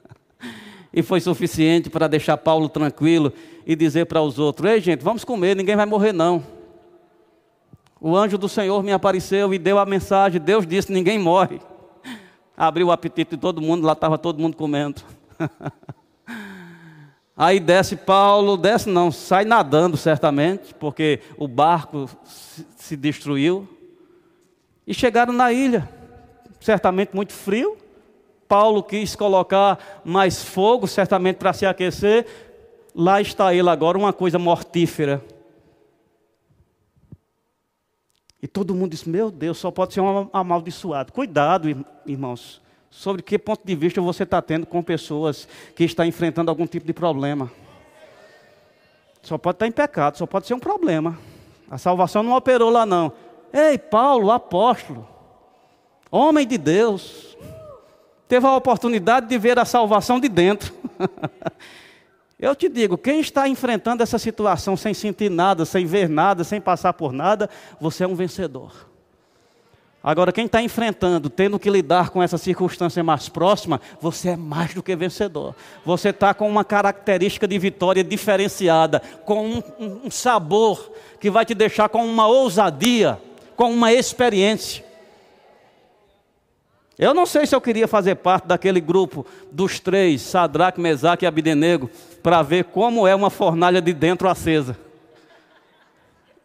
e 0.90 1.02
foi 1.02 1.20
suficiente 1.20 1.90
para 1.90 2.08
deixar 2.08 2.38
Paulo 2.38 2.66
tranquilo 2.66 3.30
e 3.66 3.76
dizer 3.76 4.06
para 4.06 4.22
os 4.22 4.38
outros: 4.38 4.70
Ei, 4.70 4.80
gente, 4.80 5.04
vamos 5.04 5.22
comer, 5.22 5.54
ninguém 5.54 5.76
vai 5.76 5.84
morrer, 5.84 6.14
não. 6.14 6.55
O 8.00 8.16
anjo 8.16 8.36
do 8.36 8.48
Senhor 8.48 8.82
me 8.82 8.92
apareceu 8.92 9.52
e 9.54 9.58
deu 9.58 9.78
a 9.78 9.86
mensagem: 9.86 10.40
Deus 10.40 10.66
disse: 10.66 10.92
Ninguém 10.92 11.18
morre. 11.18 11.60
Abriu 12.56 12.86
o 12.86 12.92
apetite 12.92 13.32
de 13.32 13.36
todo 13.36 13.60
mundo, 13.60 13.86
lá 13.86 13.92
estava 13.92 14.16
todo 14.16 14.40
mundo 14.40 14.56
comendo. 14.56 15.02
Aí 17.36 17.60
desce 17.60 17.96
Paulo, 17.96 18.56
desce 18.56 18.88
não, 18.88 19.12
sai 19.12 19.44
nadando 19.44 19.94
certamente, 19.96 20.72
porque 20.74 21.20
o 21.36 21.46
barco 21.46 22.08
se 22.76 22.96
destruiu. 22.96 23.68
E 24.86 24.94
chegaram 24.94 25.34
na 25.34 25.52
ilha, 25.52 25.86
certamente 26.60 27.14
muito 27.14 27.34
frio. 27.34 27.76
Paulo 28.48 28.82
quis 28.82 29.14
colocar 29.14 29.78
mais 30.04 30.42
fogo, 30.42 30.86
certamente 30.86 31.36
para 31.36 31.52
se 31.52 31.66
aquecer. 31.66 32.26
Lá 32.94 33.20
está 33.20 33.52
ele 33.52 33.68
agora, 33.68 33.98
uma 33.98 34.12
coisa 34.12 34.38
mortífera. 34.38 35.22
E 38.42 38.46
todo 38.46 38.74
mundo 38.74 38.90
disse: 38.90 39.08
Meu 39.08 39.30
Deus, 39.30 39.58
só 39.58 39.70
pode 39.70 39.94
ser 39.94 40.00
um 40.00 40.28
amaldiçoado. 40.32 41.12
Cuidado, 41.12 41.84
irmãos 42.04 42.60
sobre 42.96 43.22
que 43.22 43.38
ponto 43.38 43.60
de 43.62 43.74
vista 43.74 44.00
você 44.00 44.22
está 44.22 44.40
tendo 44.40 44.64
com 44.66 44.82
pessoas 44.82 45.46
que 45.74 45.84
estão 45.84 46.02
enfrentando 46.02 46.50
algum 46.50 46.66
tipo 46.66 46.86
de 46.86 46.94
problema. 46.94 47.52
Só 49.22 49.36
pode 49.36 49.56
estar 49.56 49.66
em 49.66 49.72
pecado, 49.72 50.16
só 50.16 50.24
pode 50.24 50.46
ser 50.46 50.54
um 50.54 50.58
problema. 50.58 51.18
A 51.70 51.76
salvação 51.76 52.22
não 52.22 52.32
operou 52.32 52.70
lá 52.70 52.86
não. 52.86 53.12
Ei, 53.52 53.76
Paulo, 53.76 54.30
apóstolo, 54.30 55.06
homem 56.10 56.46
de 56.46 56.56
Deus, 56.56 57.36
teve 58.26 58.46
a 58.46 58.56
oportunidade 58.56 59.26
de 59.26 59.36
ver 59.36 59.58
a 59.58 59.66
salvação 59.66 60.18
de 60.18 60.28
dentro. 60.30 60.72
Eu 62.38 62.54
te 62.54 62.68
digo, 62.68 62.98
quem 62.98 63.20
está 63.20 63.48
enfrentando 63.48 64.02
essa 64.02 64.18
situação 64.18 64.76
sem 64.76 64.92
sentir 64.92 65.30
nada, 65.30 65.64
sem 65.64 65.86
ver 65.86 66.08
nada, 66.08 66.44
sem 66.44 66.60
passar 66.60 66.92
por 66.92 67.12
nada, 67.12 67.48
você 67.80 68.04
é 68.04 68.06
um 68.06 68.14
vencedor. 68.14 68.72
Agora, 70.06 70.30
quem 70.30 70.46
está 70.46 70.62
enfrentando, 70.62 71.28
tendo 71.28 71.58
que 71.58 71.68
lidar 71.68 72.10
com 72.10 72.22
essa 72.22 72.38
circunstância 72.38 73.02
mais 73.02 73.28
próxima, 73.28 73.80
você 74.00 74.28
é 74.28 74.36
mais 74.36 74.72
do 74.72 74.80
que 74.80 74.94
vencedor. 74.94 75.52
Você 75.84 76.10
está 76.10 76.32
com 76.32 76.48
uma 76.48 76.64
característica 76.64 77.48
de 77.48 77.58
vitória 77.58 78.04
diferenciada, 78.04 79.00
com 79.24 79.44
um, 79.48 79.62
um, 80.04 80.10
sabor 80.10 80.92
que 81.18 81.28
vai 81.28 81.44
te 81.44 81.54
deixar 81.54 81.88
com 81.88 82.06
uma 82.06 82.28
ousadia, 82.28 83.18
com 83.56 83.72
uma 83.72 83.92
experiência. 83.92 84.85
Eu 86.98 87.12
não 87.12 87.26
sei 87.26 87.46
se 87.46 87.54
eu 87.54 87.60
queria 87.60 87.86
fazer 87.86 88.14
parte 88.14 88.46
daquele 88.46 88.80
grupo 88.80 89.26
dos 89.52 89.78
três, 89.78 90.22
Sadraque, 90.22 90.80
Mesaque 90.80 91.24
e 91.24 91.28
Abidenego, 91.28 91.90
para 92.22 92.40
ver 92.40 92.64
como 92.64 93.06
é 93.06 93.14
uma 93.14 93.28
fornalha 93.28 93.82
de 93.82 93.92
dentro 93.92 94.28
acesa. 94.28 94.78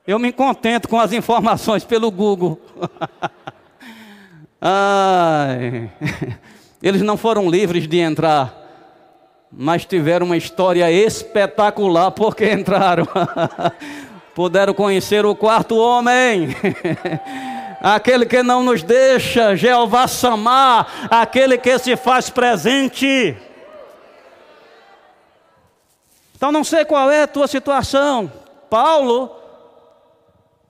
Eu 0.06 0.20
me 0.20 0.34
contento 0.34 0.90
com 0.90 1.00
as 1.00 1.14
informações 1.14 1.86
pelo 1.86 2.12
Google. 2.12 2.60
Ai, 4.60 5.90
eles 6.84 7.02
não 7.02 7.16
foram 7.16 7.50
livres 7.50 7.88
de 7.88 8.00
entrar, 8.00 8.54
mas 9.52 9.86
tiveram 9.86 10.26
uma 10.26 10.38
história 10.38 10.92
espetacular 10.92 12.12
porque 12.12 12.46
entraram. 12.52 13.08
Puderam 14.36 14.74
conhecer 14.74 15.26
o 15.26 15.34
quarto 15.34 15.78
homem. 15.78 16.50
Aquele 17.82 18.26
que 18.26 18.44
não 18.44 18.64
nos 18.64 18.84
deixa, 18.84 19.56
Jeová 19.56 20.08
Samar, 20.08 21.10
aquele 21.10 21.58
que 21.58 21.78
se 21.80 21.98
faz 21.98 22.30
presente. 22.30 23.36
Então 26.36 26.52
não 26.52 26.64
sei 26.64 26.86
qual 26.86 27.10
é 27.10 27.24
a 27.24 27.28
tua 27.28 27.48
situação. 27.48 28.32
Paulo 28.70 29.38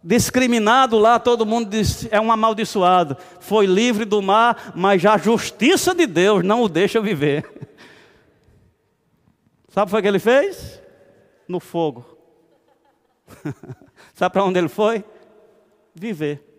discriminado 0.04 0.98
lá, 0.98 1.20
todo 1.20 1.46
mundo 1.46 1.70
diz, 1.70 2.08
é 2.12 2.20
um 2.20 2.32
amaldiçoado. 2.32 3.16
Foi 3.40 3.66
livre 3.66 4.04
do 4.04 4.22
mar, 4.22 4.74
mas 4.76 5.06
a 5.06 5.18
justiça 5.18 5.94
de 5.94 6.08
Deus 6.08 6.44
não 6.44 6.64
o 6.64 6.70
deixa 6.70 7.00
viver. 7.00 7.48
Sabe 9.70 9.96
o 9.96 10.02
que 10.02 10.08
ele 10.08 10.20
fez? 10.20 10.82
No 11.48 11.60
fogo. 11.60 12.06
Sabe 14.14 14.34
para 14.34 14.44
onde 14.44 14.60
ele 14.60 14.68
foi? 14.68 15.06
Viver. 15.94 16.51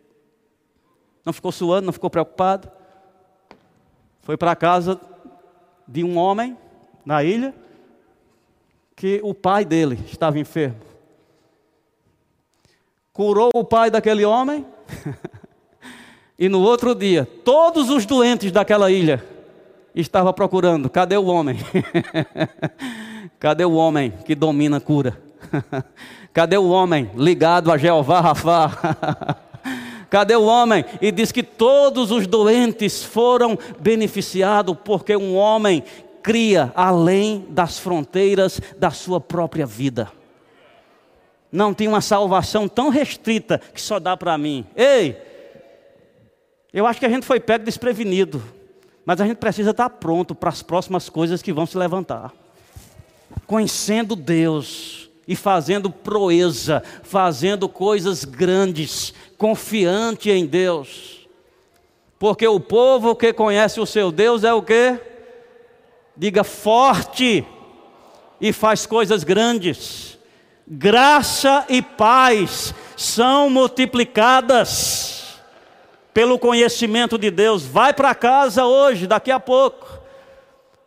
Não 1.25 1.33
ficou 1.33 1.53
suando, 1.53 1.87
não 1.87 1.93
ficou 1.93 2.11
preocupado. 2.11 2.70
Foi 4.20 4.37
para 4.37 4.53
a 4.53 4.57
casa 4.57 5.01
de 5.87 6.05
um 6.05 6.16
homem 6.16 6.57
na 7.05 7.23
ilha 7.23 7.55
que 8.95 9.20
o 9.23 9.35
pai 9.35 9.64
dele 9.64 9.99
estava 10.07 10.39
enfermo. 10.39 10.77
Curou 13.12 13.51
o 13.55 13.64
pai 13.64 13.91
daquele 13.91 14.25
homem. 14.25 14.64
e 16.39 16.49
no 16.49 16.61
outro 16.61 16.95
dia, 16.95 17.27
todos 17.45 17.91
os 17.91 18.07
doentes 18.07 18.51
daquela 18.51 18.91
ilha 18.91 19.23
estavam 19.95 20.33
procurando: 20.33 20.89
cadê 20.89 21.16
o 21.16 21.27
homem? 21.27 21.59
cadê 23.39 23.64
o 23.64 23.75
homem 23.75 24.12
que 24.25 24.35
domina 24.35 24.79
a 24.79 24.81
cura? 24.81 25.20
cadê 26.33 26.57
o 26.57 26.68
homem 26.70 27.11
ligado 27.14 27.70
a 27.70 27.77
Jeová 27.77 28.20
Rafá? 28.20 29.37
Cadê 30.12 30.36
o 30.36 30.44
homem? 30.44 30.84
E 31.00 31.10
diz 31.10 31.32
que 31.32 31.42
todos 31.42 32.10
os 32.10 32.26
doentes 32.26 33.02
foram 33.02 33.58
beneficiados, 33.80 34.76
porque 34.84 35.16
um 35.16 35.34
homem 35.34 35.82
cria 36.22 36.70
além 36.76 37.46
das 37.48 37.78
fronteiras 37.78 38.60
da 38.76 38.90
sua 38.90 39.18
própria 39.18 39.64
vida. 39.64 40.12
Não 41.50 41.72
tem 41.72 41.88
uma 41.88 42.02
salvação 42.02 42.68
tão 42.68 42.90
restrita 42.90 43.58
que 43.72 43.80
só 43.80 43.98
dá 43.98 44.14
para 44.14 44.36
mim. 44.36 44.66
Ei, 44.76 45.16
eu 46.74 46.86
acho 46.86 47.00
que 47.00 47.06
a 47.06 47.08
gente 47.10 47.24
foi 47.24 47.40
pego 47.40 47.64
desprevenido, 47.64 48.42
mas 49.06 49.18
a 49.18 49.26
gente 49.26 49.38
precisa 49.38 49.70
estar 49.70 49.88
pronto 49.88 50.34
para 50.34 50.50
as 50.50 50.62
próximas 50.62 51.08
coisas 51.08 51.40
que 51.40 51.54
vão 51.54 51.64
se 51.64 51.78
levantar. 51.78 52.34
Conhecendo 53.46 54.14
Deus 54.14 55.10
e 55.27 55.37
fazendo 55.37 55.91
proeza, 55.91 56.83
fazendo 57.03 57.68
coisas 57.68 58.25
grandes, 58.25 59.14
confiante 59.39 60.31
em 60.31 60.47
Deus. 60.47 61.29
Porque 62.18 62.47
o 62.47 62.61
povo 62.61 63.16
que 63.16 63.33
conhece 63.33 63.81
o 63.81 63.87
seu 63.87 64.12
Deus 64.12 64.45
é 64.45 64.53
o 64.53 64.62
que? 64.62 64.99
Diga 66.16 66.45
forte 66.45 67.45
e 68.41 68.53
faz 68.53 68.87
coisas 68.87 69.25
grandes. 69.25 70.18
Graça 70.66 71.64
e 71.68 71.83
paz 71.83 72.75
são 72.97 73.51
multiplicadas 73.51 75.41
pelo 76.14 76.39
conhecimento 76.39 77.18
de 77.18 77.31
Deus. 77.31 77.64
Vai 77.64 77.93
para 77.93 78.14
casa 78.14 78.64
hoje, 78.64 79.07
daqui 79.07 79.31
a 79.31 79.41
pouco, 79.41 80.01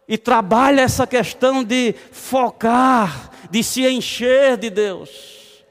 e 0.07 0.17
trabalha 0.17 0.81
essa 0.81 1.05
questão 1.07 1.63
de 1.63 1.95
focar, 2.11 3.31
de 3.49 3.63
se 3.63 3.87
encher 3.87 4.57
de 4.57 4.69
Deus. 4.69 5.63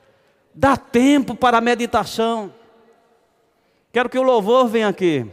Dá 0.55 0.77
tempo 0.77 1.35
para 1.35 1.59
a 1.59 1.61
meditação. 1.61 2.53
Quero 3.93 4.09
que 4.09 4.19
o 4.19 4.23
louvor 4.23 4.69
venha 4.69 4.89
aqui. 4.89 5.27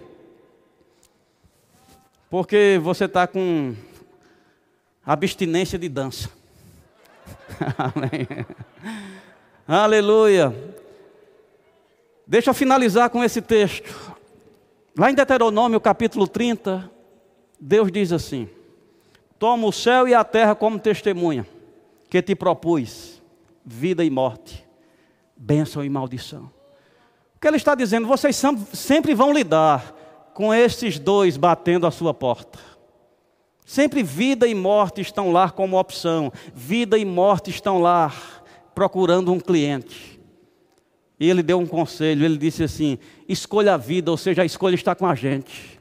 Porque 2.29 2.79
você 2.81 3.05
está 3.05 3.27
com 3.27 3.75
abstinência 5.05 5.77
de 5.77 5.89
dança. 5.89 6.29
Aleluia. 9.67 10.55
Deixa 12.25 12.49
eu 12.49 12.53
finalizar 12.53 13.09
com 13.09 13.23
esse 13.23 13.41
texto. 13.41 13.93
Lá 14.97 15.11
em 15.11 15.15
Deuteronômio 15.15 15.79
capítulo 15.79 16.27
30, 16.27 16.89
Deus 17.59 17.91
diz 17.91 18.11
assim: 18.11 18.49
Toma 19.37 19.67
o 19.67 19.71
céu 19.71 20.07
e 20.07 20.13
a 20.13 20.23
terra 20.23 20.55
como 20.55 20.79
testemunha, 20.79 21.45
que 22.11 22.21
te 22.21 22.35
propus 22.35 23.23
vida 23.65 24.05
e 24.05 24.09
morte, 24.11 24.63
bênção 25.35 25.83
e 25.83 25.89
maldição 25.89 26.51
que 27.41 27.47
ele 27.47 27.57
está 27.57 27.73
dizendo? 27.73 28.07
Vocês 28.07 28.39
sempre 28.71 29.15
vão 29.15 29.33
lidar 29.33 29.95
com 30.31 30.53
esses 30.53 30.99
dois 30.99 31.37
batendo 31.37 31.87
a 31.87 31.91
sua 31.91 32.13
porta. 32.13 32.59
Sempre 33.65 34.03
vida 34.03 34.47
e 34.47 34.53
morte 34.53 35.01
estão 35.01 35.31
lá 35.31 35.49
como 35.49 35.79
opção. 35.79 36.31
Vida 36.53 36.99
e 36.99 37.03
morte 37.03 37.49
estão 37.49 37.81
lá 37.81 38.13
procurando 38.75 39.33
um 39.33 39.39
cliente. 39.39 40.21
E 41.19 41.29
ele 41.29 41.41
deu 41.41 41.59
um 41.59 41.65
conselho, 41.65 42.23
ele 42.23 42.37
disse 42.37 42.63
assim: 42.63 42.99
escolha 43.27 43.73
a 43.73 43.77
vida, 43.77 44.11
ou 44.11 44.17
seja, 44.17 44.43
a 44.43 44.45
escolha 44.45 44.75
está 44.75 44.93
com 44.93 45.07
a 45.07 45.15
gente. 45.15 45.80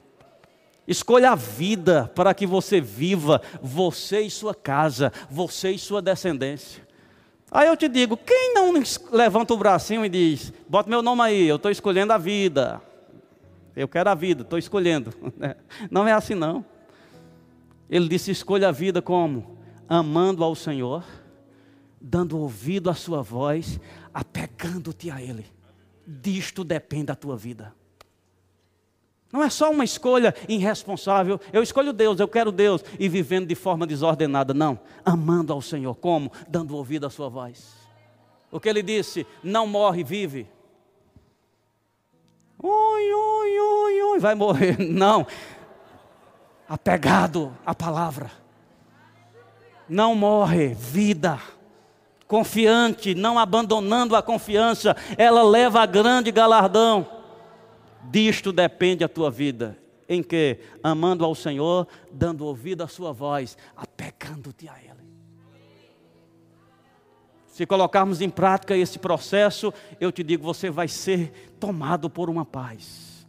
Escolha 0.91 1.31
a 1.31 1.35
vida 1.37 2.11
para 2.17 2.35
que 2.35 2.45
você 2.45 2.81
viva, 2.81 3.41
você 3.63 4.23
e 4.23 4.31
sua 4.31 4.53
casa, 4.53 5.13
você 5.31 5.71
e 5.71 5.79
sua 5.79 6.03
descendência. 6.03 6.85
Aí 7.49 7.69
eu 7.69 7.77
te 7.77 7.89
digo, 7.89 8.17
quem 8.17 8.53
não 8.53 8.75
levanta 9.13 9.55
o 9.55 9.57
bracinho 9.57 10.05
e 10.05 10.09
diz, 10.09 10.53
bota 10.69 10.91
meu 10.91 11.01
nome 11.01 11.23
aí, 11.23 11.47
eu 11.47 11.55
estou 11.55 11.71
escolhendo 11.71 12.13
a 12.13 12.19
vida. 12.19 12.83
Eu 13.77 13.87
quero 13.87 14.11
a 14.11 14.17
vida, 14.17 14.43
estou 14.43 14.59
escolhendo. 14.59 15.15
Não 15.89 16.09
é 16.09 16.13
assim 16.13 16.35
não. 16.35 16.65
Ele 17.89 18.09
disse, 18.09 18.33
escolha 18.33 18.71
a 18.71 18.73
vida 18.73 19.01
como? 19.01 19.57
Amando 19.89 20.43
ao 20.43 20.57
Senhor, 20.57 21.05
dando 22.01 22.37
ouvido 22.37 22.91
à 22.91 22.95
sua 22.95 23.23
voz, 23.23 23.79
apegando-te 24.13 25.09
a 25.09 25.23
Ele. 25.23 25.47
Disto 26.05 26.65
depende 26.65 27.13
a 27.13 27.15
tua 27.15 27.37
vida. 27.37 27.73
Não 29.33 29.45
é 29.45 29.51
só 29.51 29.71
uma 29.71 29.85
escolha 29.85 30.35
irresponsável. 30.49 31.41
Eu 31.53 31.63
escolho 31.63 31.93
Deus, 31.93 32.19
eu 32.19 32.27
quero 32.27 32.51
Deus 32.51 32.85
e 32.99 33.09
vivendo 33.09 33.47
de 33.47 33.55
forma 33.55 33.87
desordenada. 33.87 34.53
Não. 34.53 34.79
Amando 35.05 35.53
ao 35.53 35.63
Senhor. 35.63 35.95
Como? 35.95 36.33
Dando 36.49 36.77
ouvido 36.77 37.07
à 37.07 37.11
sua 37.11 37.29
voz. 37.29 37.75
O 38.51 38.59
que 38.59 38.69
ele 38.69 38.83
disse? 38.83 39.25
Não 39.43 39.67
morre, 39.67 40.03
vive. 40.03 40.49
Ui, 42.61 43.15
ui, 43.15 43.61
ui, 43.61 44.03
ui, 44.03 44.19
vai 44.19 44.35
morrer. 44.35 44.77
Não. 44.83 45.27
Apegado 46.69 47.57
à 47.65 47.75
palavra. 47.75 48.31
Não 49.89 50.15
morre, 50.15 50.75
vida. 50.75 51.39
Confiante, 52.29 53.13
não 53.13 53.41
abandonando 53.41 54.15
a 54.15 54.23
confiança, 54.23 54.97
ela 55.19 55.43
leva 55.43 55.81
a 55.81 55.87
grande 55.87 56.31
galardão. 56.31 57.20
Disto 58.05 58.53
depende 58.53 59.05
a 59.05 59.09
tua 59.09 59.31
vida. 59.31 59.77
Em 60.09 60.23
que? 60.23 60.59
Amando 60.83 61.25
ao 61.25 61.35
Senhor, 61.35 61.87
dando 62.11 62.45
ouvido 62.45 62.83
à 62.83 62.89
sua 62.89 63.13
voz, 63.13 63.57
apegando-te 63.77 64.69
a 64.69 64.75
Ele. 64.83 64.91
Se 67.47 67.67
colocarmos 67.67 68.21
em 68.21 68.31
prática 68.31 68.77
esse 68.77 68.99
processo, 68.99 69.73
eu 70.01 70.11
te 70.11 70.23
digo, 70.23 70.43
você 70.43 70.71
vai 70.71 70.89
ser 70.89 71.55
tomado 71.61 72.09
por 72.09 72.31
uma 72.31 72.45
paz. 72.45 73.27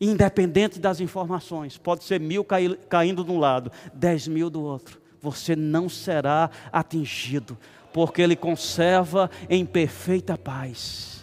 Independente 0.00 0.80
das 0.80 1.00
informações, 1.00 1.76
pode 1.76 2.02
ser 2.02 2.18
mil 2.18 2.44
caindo 2.88 3.22
de 3.22 3.30
um 3.30 3.38
lado, 3.38 3.70
dez 3.92 4.26
mil 4.26 4.48
do 4.48 4.62
outro, 4.62 5.00
você 5.20 5.54
não 5.54 5.88
será 5.88 6.50
atingido, 6.72 7.58
porque 7.92 8.22
Ele 8.22 8.34
conserva 8.34 9.30
em 9.48 9.66
perfeita 9.66 10.38
paz 10.38 11.19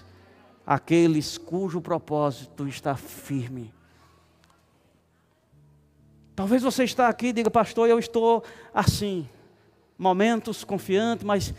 aqueles 0.67 1.37
cujo 1.37 1.79
propósito 1.79 2.67
está 2.67 2.93
firme. 2.97 3.73
Talvez 6.35 6.61
você 6.61 6.83
está 6.83 7.07
aqui 7.07 7.27
e 7.27 7.33
diga, 7.33 7.49
pastor, 7.49 7.87
eu 7.87 7.97
estou 7.97 8.43
assim, 8.73 9.27
momentos 9.97 10.65
confiante, 10.65 11.25
mas 11.25 11.53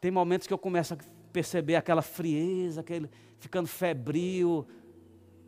tem 0.00 0.10
momentos 0.10 0.48
que 0.48 0.52
eu 0.52 0.58
começo 0.58 0.94
a 0.94 0.96
perceber 1.32 1.76
aquela 1.76 2.02
frieza, 2.02 2.80
aquele 2.80 3.08
ficando 3.38 3.68
febril 3.68 4.66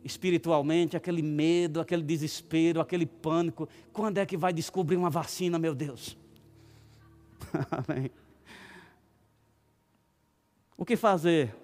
espiritualmente, 0.01 0.95
aquele 0.97 1.21
medo, 1.21 1.81
aquele 1.81 2.01
desespero, 2.01 2.79
aquele 2.79 3.05
pânico. 3.05 3.67
Quando 3.91 4.17
é 4.19 4.25
que 4.25 4.37
vai 4.37 4.53
descobrir 4.53 4.95
uma 4.95 5.09
vacina, 5.09 5.59
meu 5.59 5.75
Deus? 5.75 6.17
Amém. 7.69 8.09
O 10.77 10.85
que 10.85 10.95
fazer? 10.95 11.62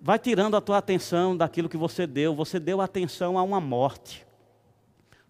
Vai 0.00 0.18
tirando 0.18 0.56
a 0.56 0.60
tua 0.60 0.78
atenção 0.78 1.36
daquilo 1.36 1.68
que 1.68 1.76
você 1.76 2.06
deu. 2.06 2.34
Você 2.34 2.58
deu 2.58 2.80
atenção 2.80 3.38
a 3.38 3.42
uma 3.42 3.60
morte. 3.60 4.26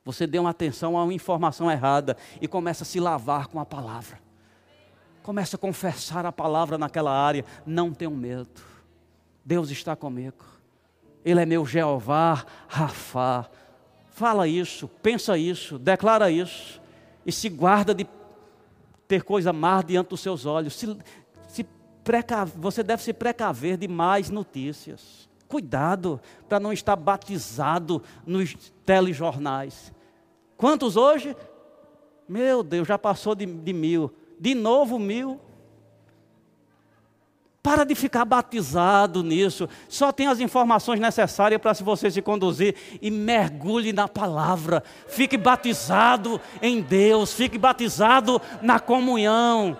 Você 0.04 0.26
deu 0.26 0.46
atenção 0.46 0.96
a 0.96 1.04
uma 1.04 1.12
informação 1.12 1.70
errada 1.70 2.16
e 2.40 2.48
começa 2.48 2.82
a 2.82 2.86
se 2.86 2.98
lavar 2.98 3.48
com 3.48 3.60
a 3.60 3.66
palavra. 3.66 4.18
Começa 5.22 5.56
a 5.56 5.58
confessar 5.58 6.24
a 6.24 6.32
palavra 6.32 6.78
naquela 6.78 7.12
área. 7.12 7.44
Não 7.66 7.92
tenho 7.92 8.10
medo. 8.12 8.62
Deus 9.44 9.70
está 9.70 9.94
comigo. 9.94 10.44
Ele 11.24 11.40
é 11.40 11.46
meu 11.46 11.66
Jeová, 11.66 12.44
Rafá. 12.66 13.48
Fala 14.10 14.48
isso, 14.48 14.88
pensa 15.02 15.36
isso, 15.36 15.78
declara 15.78 16.30
isso. 16.30 16.80
E 17.26 17.30
se 17.30 17.48
guarda 17.48 17.94
de 17.94 18.06
ter 19.06 19.22
coisa 19.22 19.52
má 19.52 19.82
diante 19.82 20.08
dos 20.08 20.20
seus 20.20 20.46
olhos. 20.46 20.74
Se, 20.74 20.96
você 22.56 22.82
deve 22.82 23.02
se 23.02 23.12
precaver 23.12 23.76
de 23.76 23.88
mais 23.88 24.30
notícias. 24.30 25.28
Cuidado 25.48 26.20
para 26.48 26.60
não 26.60 26.72
estar 26.72 26.96
batizado 26.96 28.02
nos 28.26 28.54
telejornais. 28.84 29.92
Quantos 30.56 30.96
hoje? 30.96 31.36
Meu 32.28 32.62
Deus, 32.62 32.86
já 32.86 32.98
passou 32.98 33.34
de, 33.34 33.46
de 33.46 33.72
mil. 33.72 34.12
De 34.38 34.54
novo 34.54 34.98
mil. 34.98 35.40
Para 37.62 37.84
de 37.84 37.94
ficar 37.94 38.24
batizado 38.24 39.22
nisso. 39.22 39.68
Só 39.88 40.12
tem 40.12 40.26
as 40.26 40.40
informações 40.40 41.00
necessárias 41.00 41.60
para 41.60 41.72
você 41.72 42.10
se 42.10 42.20
conduzir 42.20 42.74
e 43.00 43.10
mergulhe 43.10 43.92
na 43.92 44.06
palavra. 44.06 44.82
Fique 45.06 45.36
batizado 45.36 46.40
em 46.60 46.80
Deus, 46.80 47.32
fique 47.32 47.58
batizado 47.58 48.40
na 48.62 48.78
comunhão. 48.78 49.76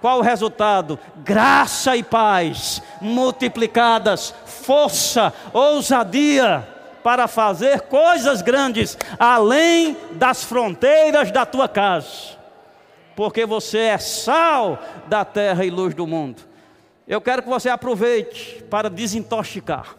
Qual 0.00 0.18
o 0.18 0.22
resultado? 0.22 0.98
Graça 1.16 1.96
e 1.96 2.02
paz 2.02 2.82
multiplicadas, 3.00 4.34
força, 4.44 5.32
ousadia 5.52 6.66
para 7.02 7.28
fazer 7.28 7.82
coisas 7.82 8.42
grandes 8.42 8.98
além 9.18 9.96
das 10.12 10.42
fronteiras 10.42 11.30
da 11.30 11.46
tua 11.46 11.68
casa. 11.68 12.36
Porque 13.14 13.46
você 13.46 13.78
é 13.78 13.98
sal 13.98 14.78
da 15.06 15.24
terra 15.24 15.64
e 15.64 15.70
luz 15.70 15.94
do 15.94 16.06
mundo. 16.06 16.42
Eu 17.08 17.20
quero 17.20 17.42
que 17.42 17.48
você 17.48 17.68
aproveite 17.68 18.62
para 18.68 18.90
desintoxicar. 18.90 19.96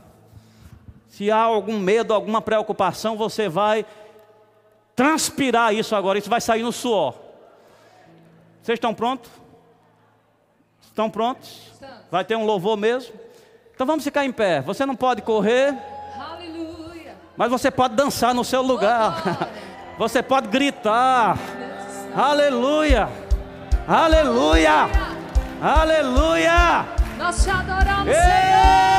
Se 1.07 1.31
há 1.31 1.39
algum 1.39 1.79
medo, 1.79 2.13
alguma 2.13 2.41
preocupação, 2.41 3.15
você 3.15 3.49
vai 3.49 3.85
transpirar 4.95 5.73
isso 5.73 5.95
agora, 5.95 6.19
isso 6.19 6.29
vai 6.29 6.41
sair 6.41 6.63
no 6.63 6.71
suor. 6.71 7.15
Vocês 8.61 8.75
estão 8.75 8.93
prontos? 8.93 9.31
Estão 10.97 11.11
prontos? 11.11 11.61
Vai 12.09 12.25
ter 12.25 12.35
um 12.35 12.43
louvor 12.43 12.75
mesmo? 12.75 13.13
Então 13.75 13.85
vamos 13.85 14.03
ficar 14.03 14.25
em 14.25 14.31
pé. 14.31 14.61
Você 14.61 14.83
não 14.83 14.95
pode 14.95 15.21
correr, 15.21 15.77
mas 17.37 17.51
você 17.51 17.69
pode 17.69 17.93
dançar 17.93 18.33
no 18.33 18.43
seu 18.43 18.63
lugar. 18.63 19.47
Você 19.99 20.21
pode 20.23 20.47
gritar. 20.47 21.37
Aleluia! 22.15 23.09
Aleluia! 23.87 24.89
Aleluia! 25.61 26.85
Nós 27.17 27.43
te 27.43 27.49
adoramos, 27.49 28.07
Ei! 28.07 28.93
Uh! 28.93 28.96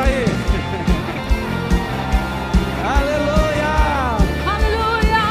Aí. 0.00 0.24
Aleluia! 2.98 4.16
Aleluia. 4.54 5.26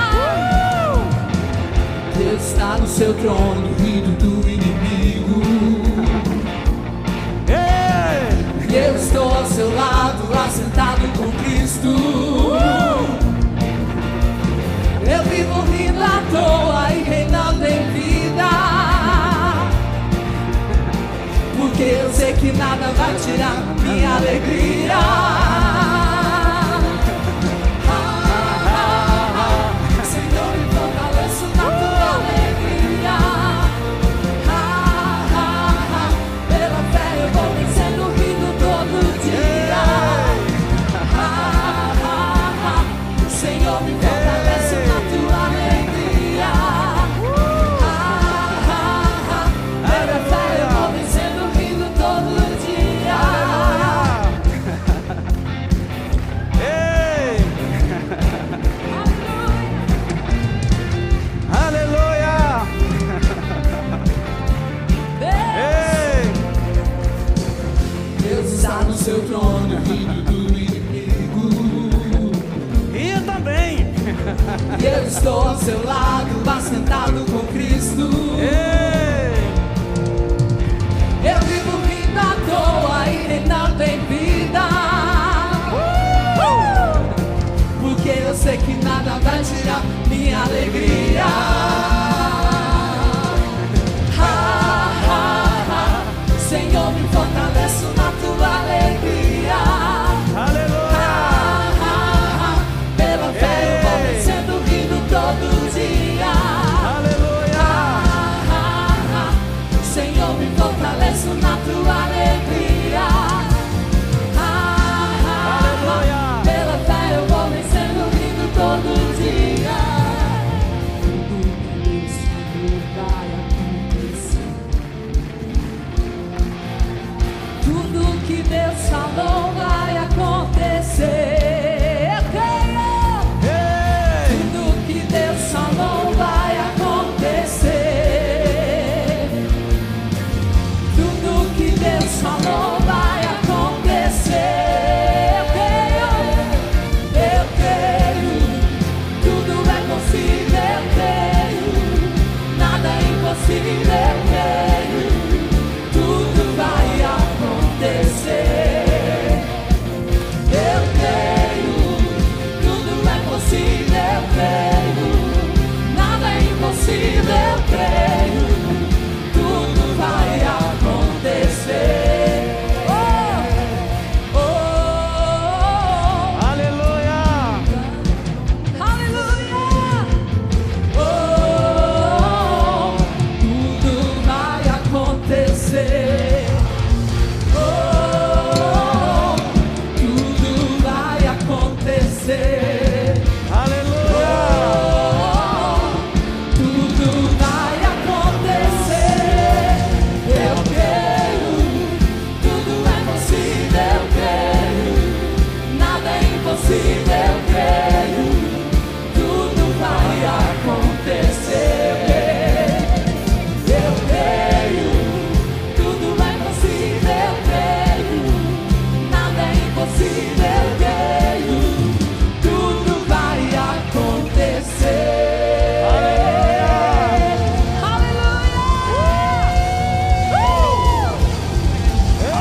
Deus 2.17 2.41
está 2.41 2.77
no 2.77 2.87
seu 2.87 3.13
trono, 3.15 3.73
rindo 3.79 4.11
do 4.17 4.47
inimigo. 4.47 5.41
Ei! 7.49 8.87
Eu 8.87 8.95
estou 8.95 9.33
ao 9.33 9.45
seu 9.45 9.73
lado, 9.73 10.23
assentado 10.45 11.07
com 11.17 11.31
Cristo. 11.43 11.95
Eu 15.09 15.23
vivo 15.23 15.61
rindo 15.71 16.03
à 16.03 16.21
toa 16.29 16.91
e 16.93 17.03
reinando 17.03 17.63
em 17.65 17.91
vida. 17.91 18.66
Porque 21.57 21.83
eu 21.83 22.13
sei 22.13 22.33
que 22.33 22.51
nada 22.51 22.91
vai 22.91 23.15
tirar 23.15 23.55
minha 23.81 24.15
alegria. 24.15 25.56